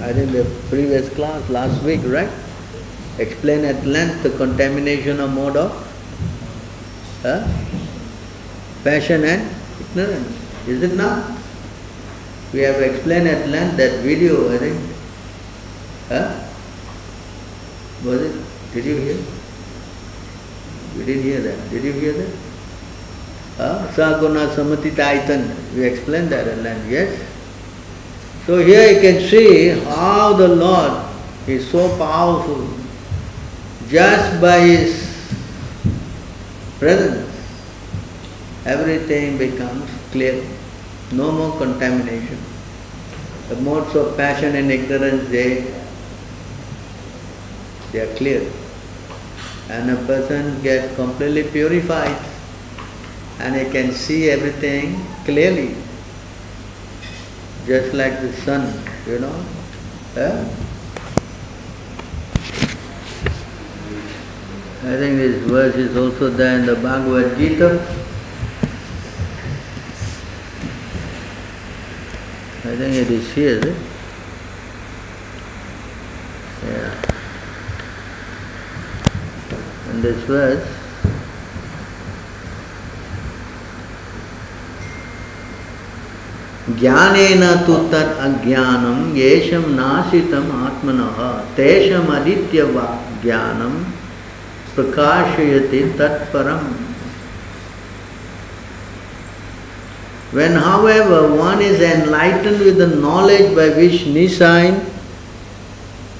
[0.00, 2.30] I think the previous class last week, right?
[3.18, 5.85] Explain at length the contamination of mode of
[8.84, 9.50] passion and
[9.80, 10.32] ignorance.
[10.66, 11.36] Is it not?
[12.52, 14.80] We have explained at length that video, I think.
[16.08, 16.30] Huh?
[18.04, 18.34] Was it?
[18.74, 19.16] Did you hear?
[20.96, 21.70] We didn't hear that.
[21.70, 22.32] Did you hear that?
[23.96, 25.74] Saguna Samatitaitan.
[25.74, 27.18] We explained that at length, yes?
[28.46, 30.92] So here you can see how the Lord
[31.48, 32.68] is so powerful
[33.88, 35.05] just by His
[36.78, 37.32] presence.
[38.64, 40.42] Everything becomes clear.
[41.12, 42.38] No more contamination.
[43.48, 45.72] The modes of passion and ignorance, they
[47.92, 48.42] they are clear.
[49.68, 52.16] And a person gets completely purified
[53.38, 55.74] and he can see everything clearly.
[57.66, 58.72] Just like the sun,
[59.06, 59.44] you know.
[60.16, 60.65] Eh?
[64.86, 67.74] I think this verse is also there in the Bhagavad Gita.
[72.64, 73.76] I think it is here, is it?
[76.68, 76.94] Yeah.
[79.90, 80.76] And this verse
[86.78, 91.18] ज्ञानेन तु तत् अज्ञानं येषं नाशितम् आत्मनः
[91.56, 92.86] तेषम् अदित्यवा
[93.22, 93.74] ज्ञानं
[94.76, 96.86] prakashayati tatparam.
[100.32, 104.84] When, however, one is enlightened with the knowledge by which nescience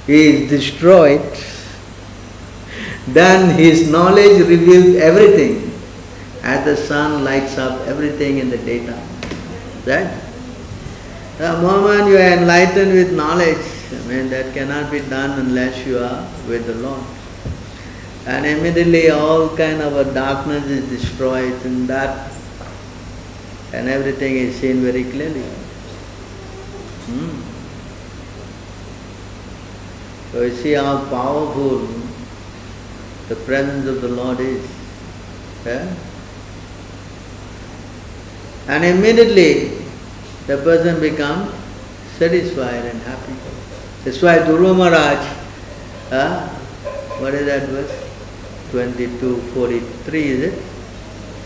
[0.07, 1.21] is destroyed,
[3.07, 5.71] then his knowledge reveals everything
[6.41, 9.07] as the sun lights up everything in the daytime.
[9.85, 10.11] Right?
[11.37, 15.99] The moment you are enlightened with knowledge, I mean, that cannot be done unless you
[15.99, 17.03] are with the Lord.
[18.27, 22.29] And immediately all kind of a darkness is destroyed and that
[23.71, 25.43] and everything is seen very clearly.
[27.07, 27.41] Hmm.
[30.31, 31.87] So you see how powerful
[33.29, 34.69] the presence of the Lord is.
[35.65, 35.95] Yeah?
[38.67, 39.85] And immediately
[40.47, 41.53] the person becomes
[42.17, 43.35] satisfied and happy.
[44.03, 45.25] That's why Dhruva Maharaj,
[46.11, 46.47] uh,
[47.19, 48.06] what is that verse?
[48.71, 50.59] 22, 43 is it?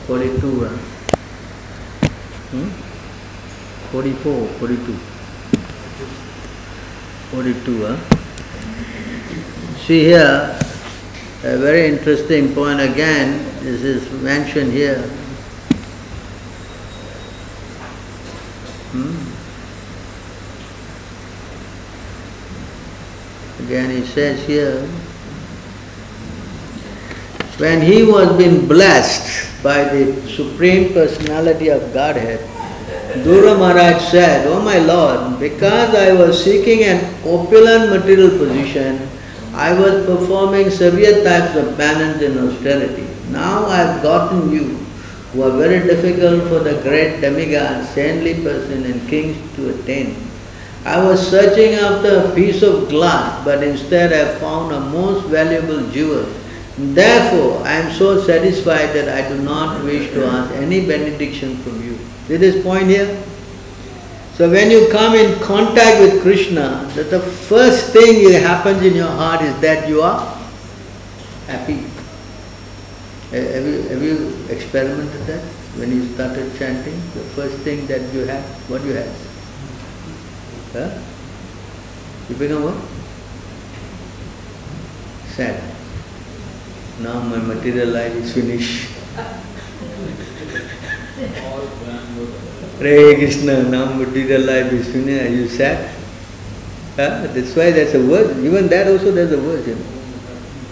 [0.07, 0.65] 42.
[0.65, 0.69] Uh,
[2.49, 2.69] hmm?
[3.91, 4.93] 44, 42.
[7.31, 7.85] 42.
[7.85, 7.97] Uh.
[9.85, 10.59] See here,
[11.43, 15.01] a very interesting point again, this is mentioned here.
[18.93, 19.31] Hmm?
[23.65, 24.87] Again he says here,
[27.61, 32.39] when he was being blessed by the Supreme Personality of Godhead,
[33.21, 39.07] Dhruva Maharaj said, Oh my Lord, because I was seeking an opulent material position,
[39.53, 43.05] I was performing severe types of penance and austerity.
[43.29, 44.77] Now I have gotten you,
[45.33, 50.15] who are very difficult for the great demigod, saintly person and kings to attain.
[50.83, 55.87] I was searching after a piece of glass, but instead I found a most valuable
[55.91, 56.25] jewel.
[56.81, 61.81] Therefore, I am so satisfied that I do not wish to ask any benediction from
[61.83, 61.97] you.
[62.27, 63.23] See this point here?
[64.33, 68.95] So when you come in contact with Krishna, that the first thing that happens in
[68.95, 70.19] your heart is that you are
[71.45, 71.85] happy.
[73.29, 75.41] Have you, have you experimented that?
[75.77, 79.15] When you started chanting, the first thing that you have, what you have?
[80.73, 81.01] Huh?
[82.27, 82.75] You become what?
[85.35, 85.70] Sad.
[87.01, 88.89] Now my material life is finished.
[92.79, 95.25] Hare Krishna, now material life is finished.
[95.25, 95.89] Are you sad?
[96.95, 97.27] Huh?
[97.33, 98.37] That's why there's a word.
[98.45, 99.65] Even that also there's a word.
[99.67, 99.85] You know.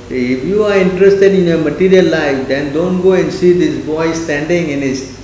[0.10, 4.12] If you are interested in your material life, then don't go and see this boy
[4.14, 5.18] standing in his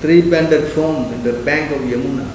[0.00, 2.28] three-banded form in the bank of Yamuna.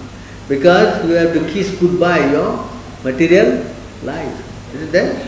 [0.48, 2.70] Because you have to kiss goodbye your
[3.04, 3.66] material
[4.04, 4.74] life.
[4.74, 5.28] Isn't that?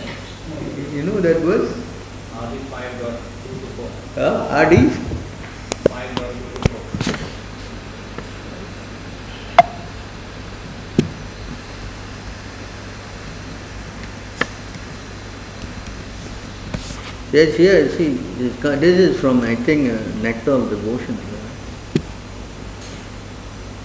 [0.93, 1.73] You know that word?
[4.17, 4.57] RD 5 dot 2 to 4.
[4.57, 4.65] Huh?
[4.65, 4.73] RD?
[5.89, 7.27] 5 dot 2 to 4.
[17.33, 18.09] Yes, here, see,
[18.39, 21.17] this co- this is from, I think, uh, Nectar of Devotion.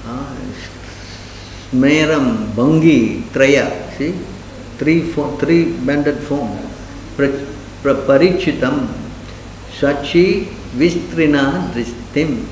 [0.07, 0.33] Ah,
[1.71, 3.67] Smeram, Bhangi, Traya,
[3.99, 4.15] see?
[4.79, 6.57] Three, fo- three banded form.
[7.17, 7.35] Pra-
[7.83, 8.87] pra- Parichitam,
[9.82, 10.46] Sachi,
[10.76, 12.46] Vistrina, Dristim,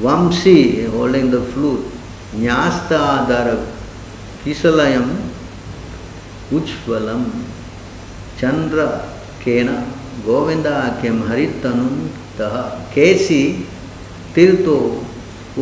[0.00, 1.84] Vamsi, holding the flute,
[2.34, 3.66] Nyasta Adara,
[4.44, 5.16] Kisalayam,
[6.50, 7.44] Uchvalam,
[8.38, 9.68] Chandra, केन
[10.24, 11.86] गोविंदाख्यम हरितनु
[12.38, 12.56] तह
[12.94, 13.42] केसी
[14.34, 14.76] तीर्थो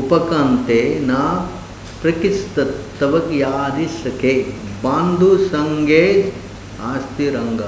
[0.01, 0.81] उपकांते
[1.11, 1.21] न
[2.03, 2.59] प्रकिस्त
[3.01, 4.35] तवज्ञादि सखे
[4.85, 6.05] बांधु संगे
[6.93, 7.63] आस्ति रंग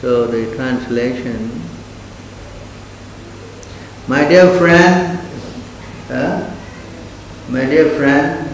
[0.00, 1.62] So the translation,
[4.06, 5.18] my dear friend,
[6.10, 6.54] uh,
[7.48, 8.48] my dear friend,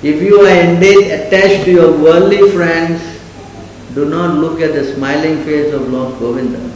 [0.00, 3.02] If you are indeed attached to your worldly friends,
[3.94, 6.70] do not look at the smiling face of Lord Govinda.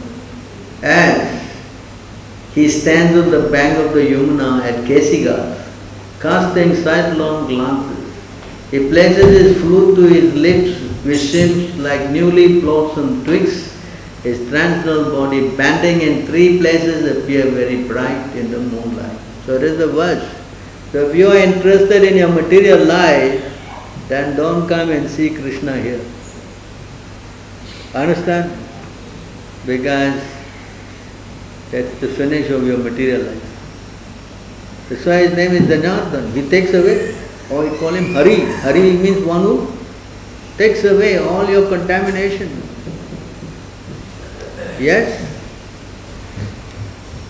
[0.81, 1.41] As
[2.53, 5.57] he stands on the bank of the Yamuna at Kesiga,
[6.19, 8.13] casting sidelong glances.
[8.71, 13.71] He places his flute to his lips, which seems like newly blossomed twigs.
[14.23, 19.19] His transcendental body, bending in three places, appear very bright in the moonlight.
[19.45, 20.23] So it is the verse.
[20.93, 23.43] So if you are interested in your material life,
[24.07, 25.99] then don't come and see Krishna here.
[27.93, 28.51] Understand?
[29.65, 30.23] Because
[31.71, 34.87] that's the finish of your material life.
[34.87, 36.31] That's why his name is Janardhan.
[36.33, 37.13] He takes away,
[37.51, 38.45] or we call him Hari.
[38.61, 39.72] Hari means one who
[40.57, 42.49] takes away all your contamination.
[44.79, 45.29] Yes?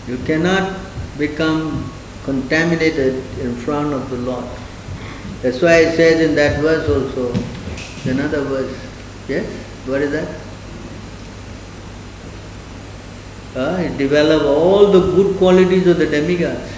[0.07, 0.79] You cannot
[1.17, 1.91] become
[2.23, 4.45] contaminated in front of the Lord.
[5.41, 7.33] That's why it says in that verse also,
[8.09, 8.77] another verse.
[9.27, 9.45] Yes?
[9.85, 10.43] What is that?
[13.55, 16.71] Uh, develop all the good qualities of the demigods.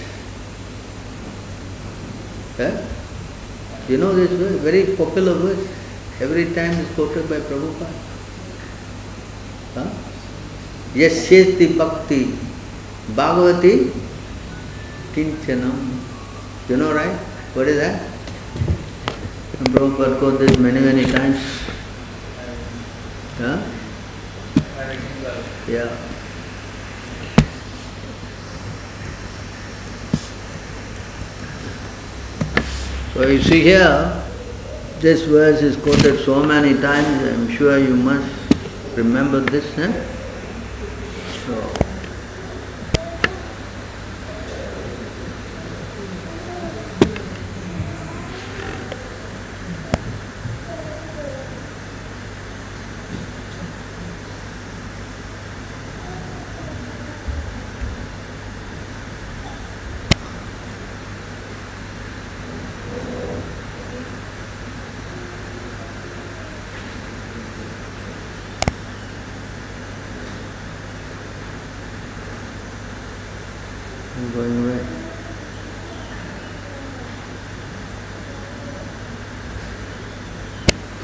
[2.59, 2.85] Yeah?
[3.87, 5.84] You know this verse, very popular verse.
[6.21, 7.91] Every time is quoted by Prabhupada.
[9.75, 9.89] Huh?
[10.95, 12.31] Yasyesti bhakti
[13.11, 13.91] bhagavati
[15.13, 15.99] kinchanam.
[16.69, 17.15] You know right?
[17.53, 18.01] What is that?
[19.59, 21.39] And Prabhupada quoted this many, many times.
[23.37, 23.59] Huh?
[25.67, 25.91] Yeah.
[33.13, 34.24] So you see here,
[35.05, 38.27] this verse is quoted so many times, I'm sure you must
[38.97, 39.93] remember this, huh?
[41.45, 41.74] So,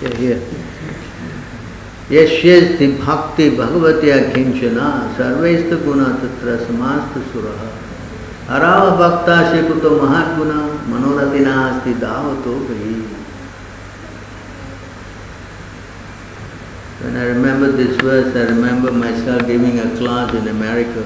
[0.02, 0.34] Okay,
[3.02, 4.86] भक्ति भगवत्या किंचना
[5.18, 7.60] सर्वैस्त गुण तत्र समास्त सुरः
[8.48, 10.58] हराव भक्ता से कुतो महात्मुना
[10.94, 12.96] मनोरथिना अस्ति दावतो गई
[17.04, 21.04] When I remember this verse, I remember myself giving a class in America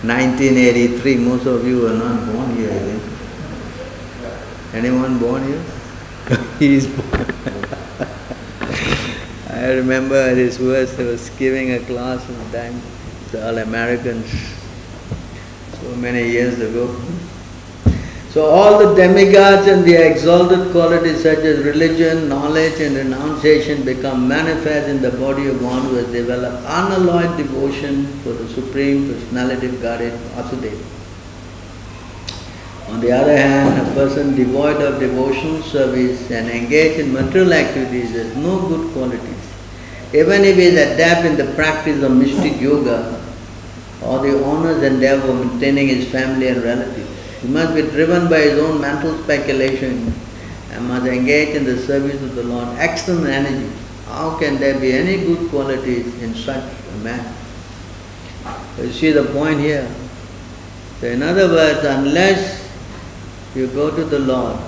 [0.00, 3.02] 1983, most of you are not born here, I think.
[4.72, 5.62] Anyone born here?
[6.58, 7.26] he is born.
[9.50, 12.80] I remember this verse, I was giving a class one time
[13.32, 14.24] to all Americans
[15.82, 16.88] so many years ago.
[18.34, 24.26] So all the demigods and the exalted qualities such as religion, knowledge and renunciation become
[24.26, 29.68] manifest in the body of one who has developed unalloyed devotion for the Supreme Personality
[29.68, 30.82] of Godhead, Vasudeva.
[32.88, 38.10] On the other hand, a person devoid of devotional service and engaged in material activities
[38.16, 39.44] has no good qualities.
[40.12, 43.24] Even if he is adept in the practice of mystic yoga
[44.02, 47.03] or the honors endeavor of maintaining his family and relatives,
[47.44, 50.14] he must be driven by his own mental speculation
[50.70, 52.66] and must engage in the service of the Lord.
[52.78, 53.70] External energy.
[54.06, 57.34] How can there be any good qualities in such a man?
[58.78, 59.86] You see the point here.
[61.00, 62.66] So in other words, unless
[63.54, 64.58] you go to the Lord,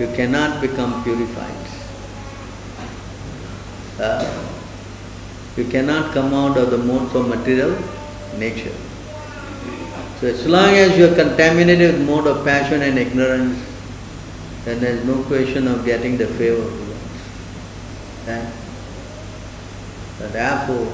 [0.00, 1.54] you cannot become purified.
[4.00, 4.48] Uh,
[5.56, 7.78] you cannot come out of the modes of material
[8.38, 8.74] nature.
[10.20, 13.62] So as long as you are contaminated with mode of passion and ignorance,
[14.64, 16.98] then there is no question of getting the favor of Lord.
[18.26, 18.52] Right?
[20.18, 20.92] So therefore,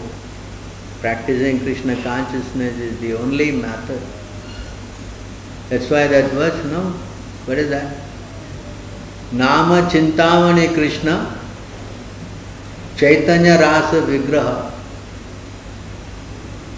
[1.01, 4.03] practicing Krishna consciousness is the only method.
[5.69, 6.91] That's why that verse, no?
[7.47, 7.97] What is that?
[9.33, 11.39] Nama Chintamani Krishna
[12.97, 14.71] Chaitanya Rasa Vigraha.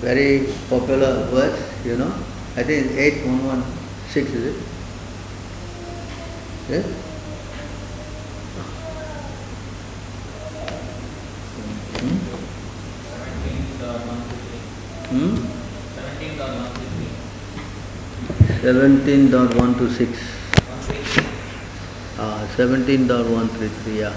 [0.01, 2.15] Very popular verse, you know.
[2.57, 4.57] I think 8116 is it?
[6.71, 6.87] Yes?
[11.99, 12.17] Hmm?
[15.11, 15.55] hmm?
[18.65, 20.17] 17.126
[22.19, 24.15] ah, 17.133 yeah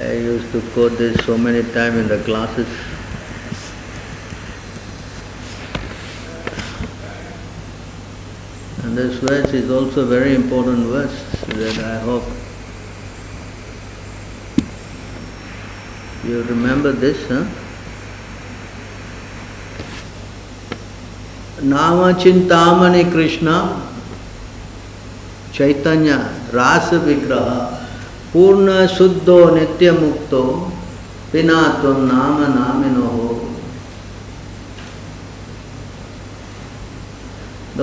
[0.00, 2.66] I used to quote this so many times in the classes
[8.94, 12.22] And this verse is also a very important verse that I hope
[16.22, 17.42] you remember this, huh?
[21.60, 23.56] Nama Chintamani Krishna
[25.56, 26.14] चैतन्य
[26.54, 27.50] रास विग्रह
[28.32, 30.42] पूर्ण शुद्धो नित्य मुक्तो
[31.32, 33.23] बिना तुम नाम नामिनो हो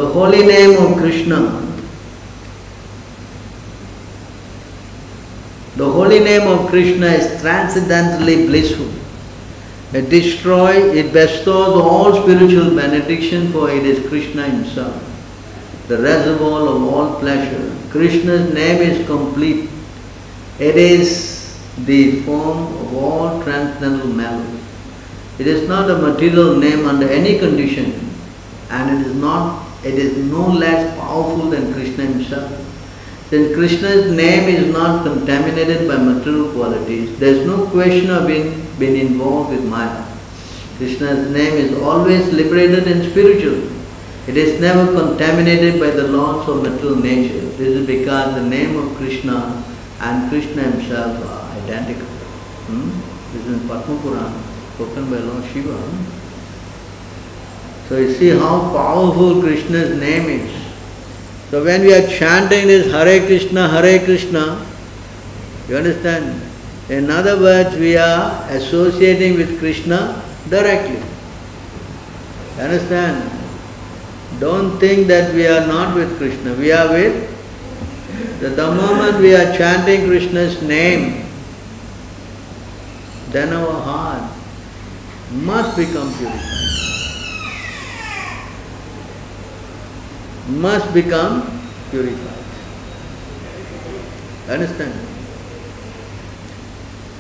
[0.02, 1.40] The holy name of Krishna,
[5.76, 8.92] the holy name of Krishna is transcendently blissful.
[9.94, 15.08] It destroys, it bestows all spiritual benediction for it is Krishna himself
[15.88, 17.72] the reservoir of all pleasure.
[17.92, 19.70] Krishna's name is complete.
[20.58, 24.60] It is the form of all transcendental melody.
[25.38, 28.10] It is not a material name under any condition,
[28.72, 29.68] and it is not.
[29.84, 32.52] It is no less powerful than Krishna himself.
[33.30, 38.68] Since Krishna's name is not contaminated by material qualities, there is no question of being,
[38.78, 40.06] being involved with Maya.
[40.78, 43.72] Krishna's name is always liberated and spiritual.
[44.28, 47.40] It is never contaminated by the laws of material nature.
[47.58, 49.64] This is because the name of Krishna
[50.00, 52.08] and Krishna himself are identical.
[52.68, 52.90] Hmm?
[53.34, 54.44] This is in Padma Purana,
[54.76, 56.21] spoken by Lord Shiva.
[57.92, 60.50] So you see how powerful Krishna's name is.
[61.50, 64.66] So when we are chanting this Hare Krishna, Hare Krishna,
[65.68, 66.42] you understand?
[66.88, 71.04] In other words, we are associating with Krishna directly.
[72.56, 73.30] You understand?
[74.40, 76.54] Don't think that we are not with Krishna.
[76.54, 77.28] We are with.
[78.40, 81.26] The, moment we are chanting Krishna's name,
[83.32, 84.32] then our heart
[85.34, 86.91] must become purified.
[90.48, 92.44] Must become purified.
[94.50, 95.08] Understand?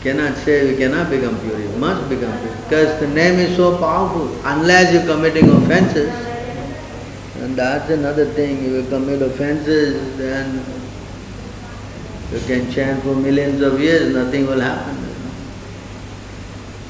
[0.02, 2.56] Cannot say we cannot become pure, must become pure.
[2.64, 4.36] Because the name is so powerful.
[4.44, 6.12] Unless you're committing offenses,
[7.42, 10.66] and that's another thing, if you commit offenses, then
[12.32, 14.98] you can chant for millions of years, nothing will happen.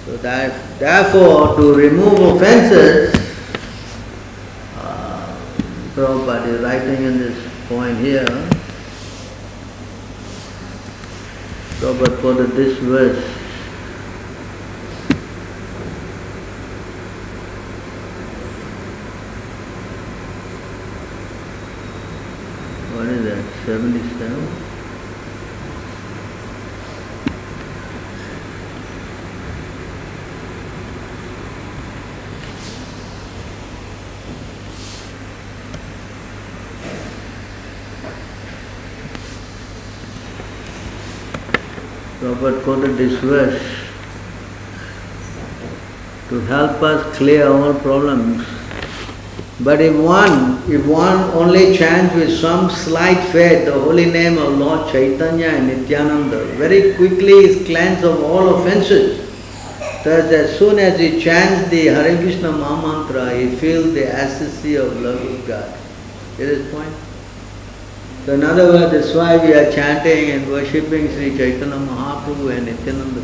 [0.06, 3.14] So that, therefore, to remove offenses,
[5.94, 7.38] Prabhupada is writing in this
[7.68, 8.26] point here,
[11.82, 13.22] Prabhupada quoted this verse,
[22.96, 24.61] what is that, 77?
[42.22, 43.60] Prabhupada quoted this verse
[46.30, 48.46] to help us clear all problems.
[49.62, 54.60] But if one, if one only chants with some slight faith the holy name of
[54.60, 59.28] Lord Chaitanya and Nityananda, very quickly is cleansed of all offenses.
[60.04, 65.02] Thus, as soon as he chants the Hare Krishna Mahamantra, he feels the ecstasy of
[65.02, 65.76] love of God.
[66.38, 66.94] Get his point?
[68.26, 72.68] So in other words, that's why we are chanting and worshipping Sri Chaitanya Mahaprabhu and
[72.68, 73.22] Nityananda.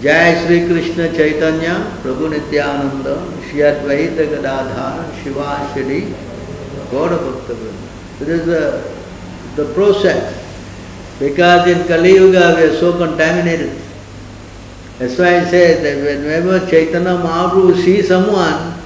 [0.00, 3.16] Jai Sri Krishna Chaitanya Prabhu Nityananda
[3.48, 6.14] Shri Advaita Gadadhar Shiva Shri
[6.92, 7.54] Gaura Bhakta.
[8.20, 8.82] This is the,
[9.56, 10.36] the process.
[11.18, 13.76] Because in Kali Yuga we are so contaminated.
[14.98, 18.80] That's why I say that whenever Chaitanya Mahaprabhu sees someone,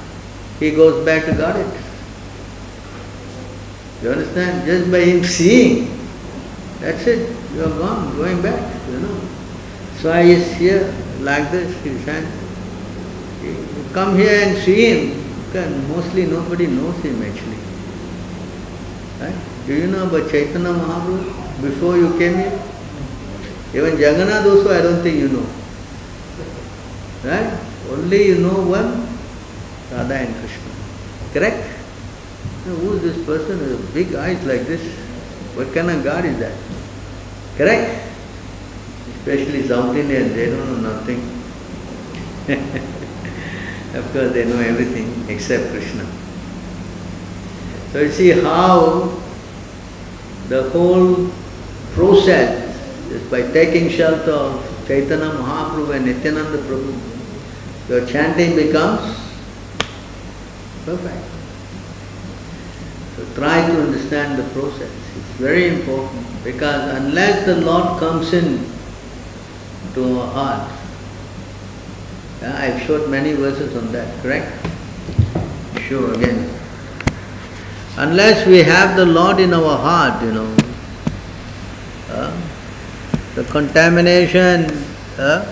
[0.59, 1.84] he goes back to Godhead.
[4.05, 4.67] You understand?
[4.69, 5.89] Just by him seeing,
[6.79, 7.25] that's it.
[7.55, 9.17] You are gone, going back, you know.
[9.97, 12.29] So I is here like this, he said.
[13.43, 13.57] You
[13.95, 15.25] come here and see him.
[15.47, 17.57] Because mostly nobody knows him actually.
[19.25, 19.39] Right?
[19.67, 22.61] Do you know about Chaitanya Mahaprabhu before you came here?
[23.73, 25.47] Even Jagannath also I don't think you know.
[27.25, 27.57] Right?
[27.89, 29.09] Only you know one,
[29.91, 30.71] Radha and Krishna.
[31.33, 31.74] Correct?
[32.65, 34.81] Who is this person with big eyes like this?
[35.55, 36.57] What kind of God is that?
[37.59, 38.09] Correct?
[39.17, 41.21] Especially South Indians, they don't know nothing.
[43.95, 46.07] of course, they know everything except Krishna.
[47.93, 49.21] So you see how
[50.49, 51.31] the whole
[51.93, 52.75] process
[53.11, 56.99] is by taking shelter of Chaitanya Mahaprabhu and Nityananda Prabhu,
[57.89, 59.17] your chanting becomes
[60.85, 61.34] perfect.
[63.17, 64.91] So try to understand the process.
[64.91, 68.59] It's very important because unless the Lord comes in
[69.95, 70.73] to our heart,
[72.43, 74.51] yeah, I've showed many verses on that, correct?
[75.89, 76.51] Sure, again.
[77.97, 80.57] Unless we have the Lord in our heart, you know,
[82.11, 82.37] uh,
[83.37, 84.67] the contamination,
[85.19, 85.47] uh,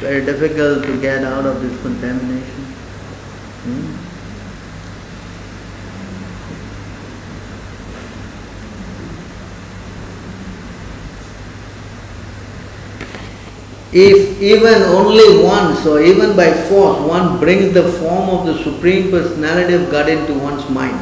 [0.00, 2.64] very difficult to get out of this contamination.
[3.64, 4.01] Hmm?
[13.92, 19.10] If even only once or even by force one brings the form of the Supreme
[19.10, 20.96] Personality of God into one's mind,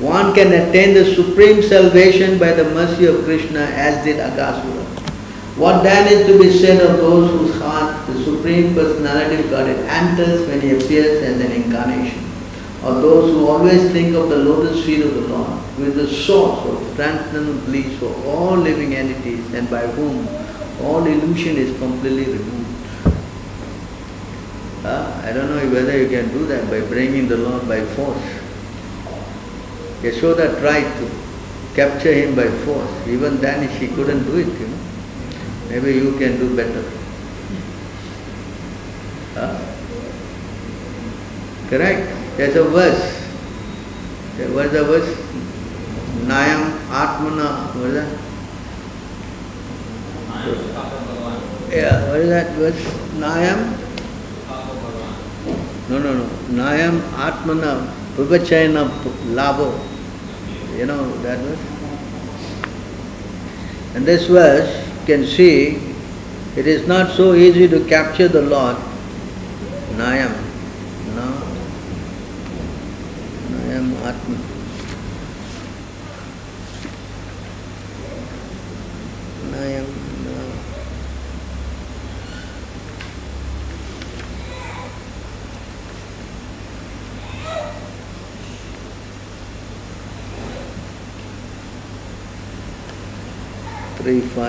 [0.00, 4.84] one can attain the supreme salvation by the mercy of Krishna as did Aghasura.
[5.56, 9.66] What then is to be said of those whose heart the Supreme Personality of God
[9.68, 12.27] enters when He appears as an incarnation?
[12.88, 16.08] Or those who always think of the lotus feet of the Lord, who is the
[16.08, 20.26] source of transcendental bliss for all living entities and by whom
[20.82, 23.14] all illusion is completely removed.
[24.86, 28.24] Ah, I don't know whether you can do that by bringing the Lord by force.
[30.00, 31.10] Yashoda tried to
[31.74, 33.06] capture him by force.
[33.06, 34.78] Even then she couldn't do it, you know.
[35.68, 36.84] Maybe you can do better.
[39.34, 39.77] Huh?
[41.68, 42.08] Correct?
[42.36, 43.02] There's a verse.
[44.36, 45.08] There- What is the verse?
[46.26, 48.08] Nayam Atmana, what is that?
[51.70, 52.80] Yeah, what is that verse?
[53.18, 53.76] Nayam?
[55.90, 56.24] No, no, no.
[56.52, 58.88] Nayam Atmana Vivachayana
[59.34, 59.72] Labo.
[60.78, 61.58] You know that verse?
[63.94, 65.80] And this verse, you can see,
[66.56, 68.76] it is not so easy to capture the Lord.
[69.96, 70.32] Nayam.
[71.16, 71.42] No.
[73.50, 74.36] Nayam Atma.
[79.50, 79.86] Nayam.
[80.24, 80.58] No.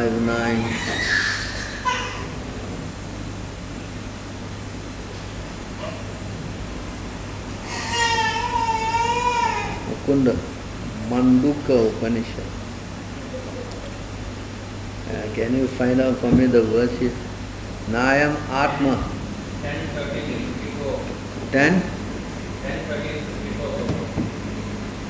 [0.10, 0.64] Three five nine.
[9.90, 10.36] Mukunda,
[11.10, 12.44] Mundaka Upanishad.
[15.12, 17.12] Uh, can you find out for me the verse here?
[17.90, 18.96] Nayam Atma.
[19.62, 21.00] 10, 13, 54.
[21.52, 21.82] Ten?
[22.64, 23.26] 10, 13,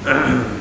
[0.04, 0.50] 54.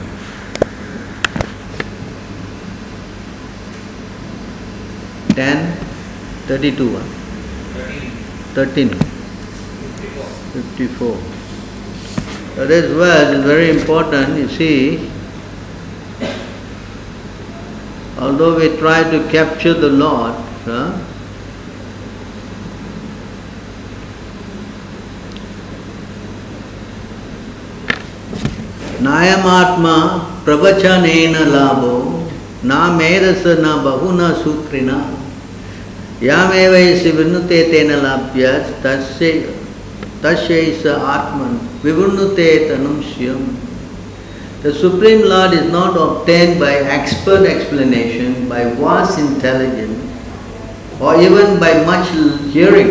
[5.37, 5.77] Ten,
[6.47, 7.03] thirty-two, huh?
[7.73, 8.11] 13,
[8.53, 10.25] thirteen, 54.
[10.53, 11.17] fifty-four.
[12.55, 15.09] So this verse is very important, you see.
[18.19, 20.35] Although we try to capture the Lord,
[20.65, 20.99] huh?
[29.03, 29.95] नायमात्मा
[30.45, 31.95] प्रवचनेन लाभो
[32.65, 34.27] न मेधस न बहुना
[36.26, 38.46] ಯಾಮೇವ ಇಸಿ ವಿವೃಣುತೆ ತೇನ ಲಾಭ್ಯ
[38.84, 39.32] ತಸ್ಯ
[40.22, 41.58] ತಸ್ಯ ಇಸ ಆತ್ಮನ್
[44.62, 50.00] The Supreme Lord is not obtained by expert explanation, by vast intelligence,
[51.00, 52.08] or even by much
[52.54, 52.90] hearing.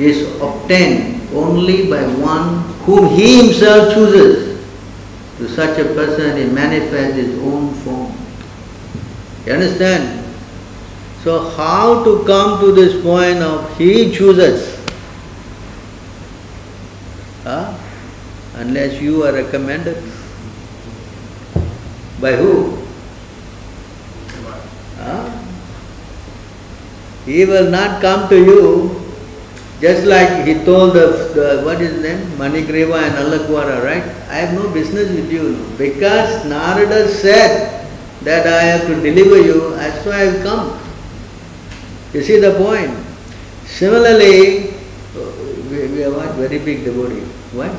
[0.00, 1.04] Is obtained
[1.34, 2.02] only by
[2.34, 2.48] one
[2.84, 4.34] whom he himself chooses.
[5.38, 8.10] To such a person, he manifests his own form.
[9.46, 10.27] You understand?
[11.24, 14.78] So how to come to this point of he chooses?
[17.42, 17.74] Huh?
[18.54, 20.02] Unless you are recommended.
[22.20, 22.78] By who?
[24.98, 25.30] Huh?
[27.24, 28.98] He will not come to you
[29.80, 32.18] just like he told the, the what is his name?
[32.36, 34.02] Manigriva and Nalakuvara, right?
[34.28, 35.54] I have no business with you.
[35.78, 37.86] Because Narada said
[38.22, 40.77] that I have to deliver you, that's why I have come.
[42.12, 42.90] You see the point?
[43.66, 44.70] Similarly,
[45.12, 45.28] uh,
[45.70, 46.32] we, we are what?
[46.40, 47.20] Very big devotee.
[47.52, 47.72] What?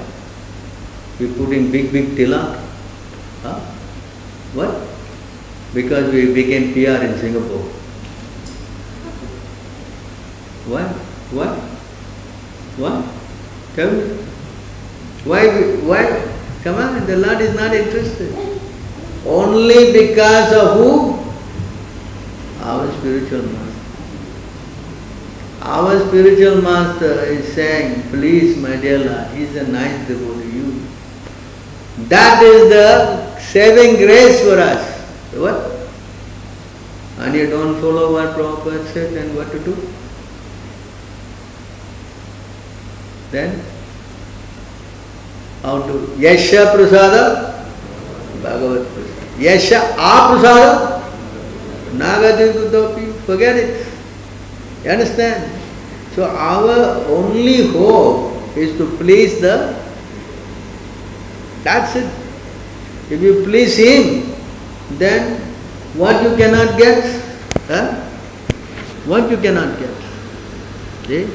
[1.19, 2.61] We put in big, big tilak.
[3.41, 3.59] Huh?
[4.53, 4.87] What?
[5.73, 7.65] Because we became PR in Singapore.
[10.69, 10.89] What?
[11.33, 11.57] What?
[12.77, 13.05] What?
[13.75, 14.05] Tell me.
[15.25, 15.47] Why,
[15.89, 16.03] why?
[16.63, 18.33] Come on, the Lord is not interested.
[19.25, 21.19] Only because of who?
[22.61, 23.68] Our spiritual master.
[25.61, 30.81] Our spiritual master is saying, please my dear Lord, he's a nice devotee, you.
[32.07, 34.99] That is the saving grace for us.
[35.35, 35.75] What?
[37.19, 39.75] And you don't follow what Prabhupada said, then what to do?
[43.31, 43.61] Then
[45.61, 47.67] how to Yasha Prasada
[48.41, 49.41] Bhagavat Prasada.
[49.41, 51.01] Yasha Aprasada
[51.91, 53.13] Nagati Kutopi.
[53.25, 53.88] Forget it.
[54.83, 55.51] You understand?
[56.15, 59.75] So our only hope is to please the
[61.63, 62.09] that's it.
[63.09, 64.33] If you please him,
[64.97, 65.41] then
[65.95, 67.03] what you cannot get?
[67.67, 67.95] Huh?
[69.05, 69.93] What you cannot get?
[71.07, 71.25] See?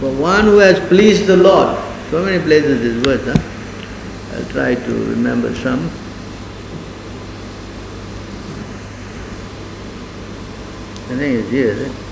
[0.00, 1.78] For one who has pleased the Lord,
[2.10, 4.36] so many places this verse, huh?
[4.36, 5.86] I'll try to remember some.
[11.08, 12.05] I think it's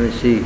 [0.00, 0.42] me see.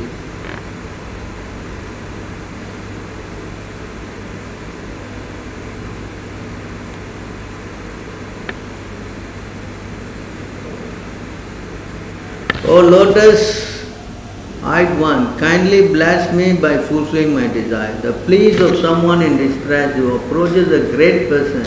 [12.67, 13.65] O lotus
[14.63, 17.95] eyed one, kindly bless me by fulfilling my desire.
[18.01, 21.63] The pleas of someone in distress who approaches a great person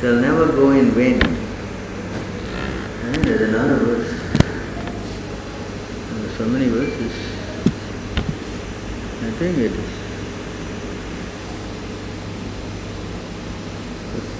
[0.00, 1.20] shall never go in vain.
[3.02, 4.15] And there's another verse.
[6.46, 7.12] Many verses.
[9.20, 10.06] I think it is.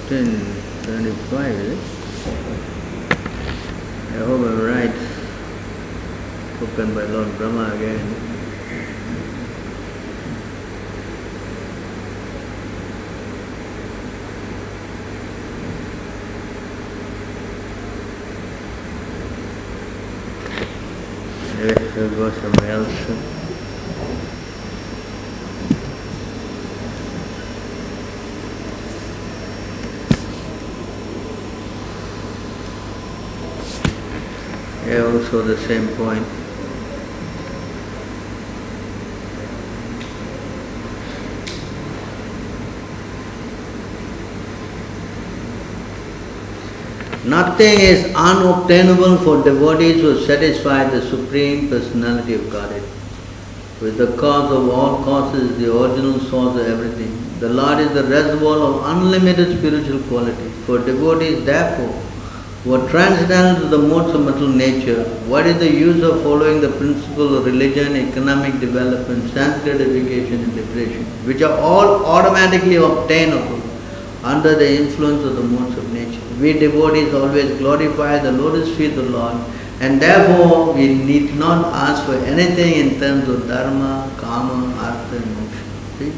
[0.09, 1.79] 1525, is it?
[4.13, 4.95] I hope I'm right.
[6.55, 8.26] Spoken by Lord Brahma again.
[21.97, 22.87] Somewhere else.
[35.27, 36.36] Also the same point.
[47.27, 52.83] Nothing is unobtainable for devotees who satisfy the Supreme Personality of Godhead.
[53.81, 57.11] Is the cause of all causes, the original source of everything.
[57.41, 60.47] The Lord is the reservoir of unlimited spiritual quality.
[60.65, 62.01] For devotees, therefore,
[62.63, 66.61] who are transcendental to the modes of material nature, what is the use of following
[66.61, 73.66] the principle of religion, economic development, sense gratification and liberation, which are all automatically obtainable
[74.23, 76.21] under the influence of the modes of nature?
[76.41, 79.37] We devotees always glorify the lotus feet of the Lord
[79.79, 85.25] and therefore we need not ask for anything in terms of dharma, karma, artha and
[85.25, 85.99] moksha.
[85.99, 86.11] See?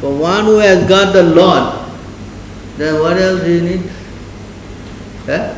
[0.00, 1.78] For one who has got the Lord,
[2.78, 3.90] then what else do you need?
[5.26, 5.54] Huh?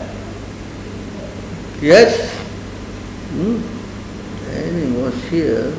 [1.81, 2.33] Yes?
[3.31, 3.63] Hmm?
[4.51, 5.71] And was here,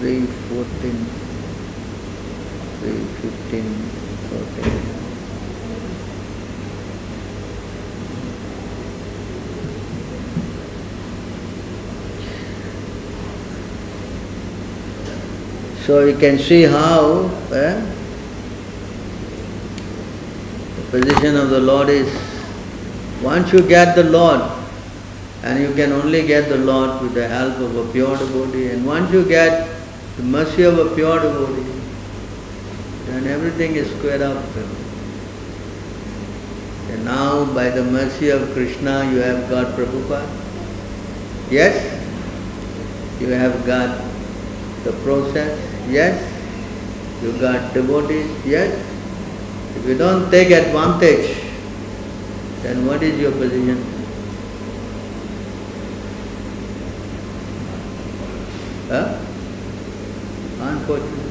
[0.00, 1.06] 314,
[2.80, 3.85] 315,
[15.86, 17.80] So you can see how eh,
[20.74, 22.12] the position of the Lord is
[23.22, 24.40] once you get the Lord,
[25.44, 28.84] and you can only get the Lord with the help of a pure devotee, and
[28.84, 29.68] once you get
[30.16, 31.70] the mercy of a pure devotee,
[33.06, 34.42] then everything is squared up.
[36.90, 40.28] And now, by the mercy of Krishna, you have got Prabhupada.
[41.48, 41.78] Yes?
[43.20, 44.04] You have got
[44.82, 45.75] the process.
[45.88, 46.32] Yes?
[47.22, 48.30] You got devotees.
[48.44, 48.74] Yes?
[49.76, 51.36] If you don't take advantage,
[52.62, 53.84] then what is your position?
[58.88, 59.18] Huh?
[60.60, 61.26] Unfortunate.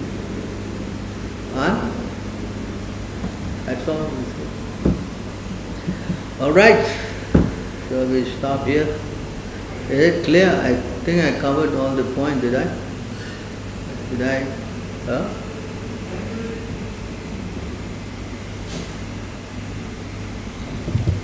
[1.54, 1.92] Huh?
[3.66, 4.12] That's all.
[6.42, 6.86] All right.
[7.90, 8.88] Shall we stop here?
[9.90, 10.50] Is it clear?
[10.50, 10.76] I
[11.06, 12.85] think I covered all the points, did I?
[14.22, 14.44] I?
[15.06, 15.30] Huh?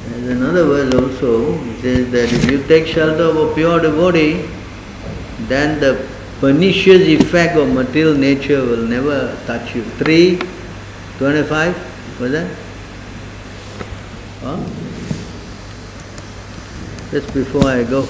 [0.09, 4.47] There's another verse also, it says that if you take shelter of a pure devotee,
[5.47, 6.07] then the
[6.39, 9.83] pernicious effect of material nature will never touch you.
[9.83, 10.39] Three,
[11.17, 11.75] twenty-five,
[12.19, 12.55] was that?
[14.41, 14.57] Huh?
[17.11, 18.07] Just before I go.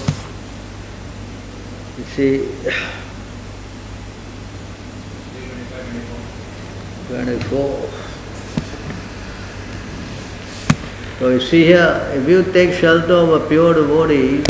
[1.98, 2.50] You see,
[7.12, 7.90] 24.
[11.20, 14.44] So you see here, if you take shelter of a pure devotee,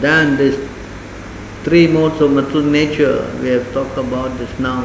[0.00, 0.56] then these
[1.64, 4.82] three modes of material nature we have talked about this now.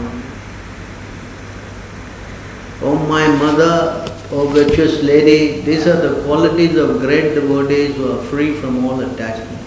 [2.82, 8.24] Oh my mother, oh virtuous lady, these are the qualities of great devotees who are
[8.24, 9.61] free from all attachment.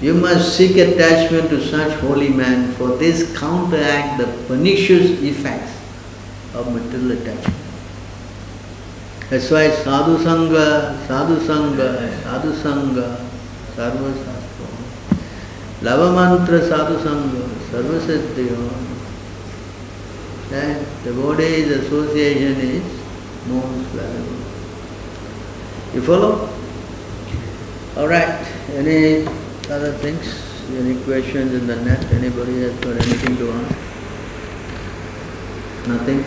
[0.00, 5.72] You must seek attachment to such holy men, for this counteract the pernicious effects
[6.54, 7.56] of material attachment.
[9.28, 13.26] That's why sadhu sangha, sadhu sangha, sadhu sangha,
[13.74, 14.68] sarva sastra.
[15.82, 18.56] Lava mantra sadhu sangha, sarva siddhyo.
[20.50, 22.82] That association is
[23.48, 24.38] most valuable.
[25.92, 26.48] You follow?
[27.96, 28.46] Alright,
[28.76, 29.26] any
[29.70, 30.44] other things?
[30.76, 32.04] Any questions in the net?
[32.12, 33.76] Anybody has got anything to ask?
[35.88, 36.24] Nothing?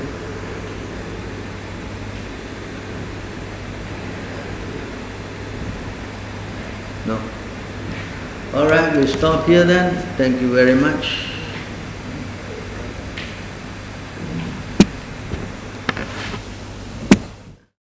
[7.08, 7.20] No.
[8.54, 9.96] All right, we stop here then.
[10.18, 11.31] Thank you very much.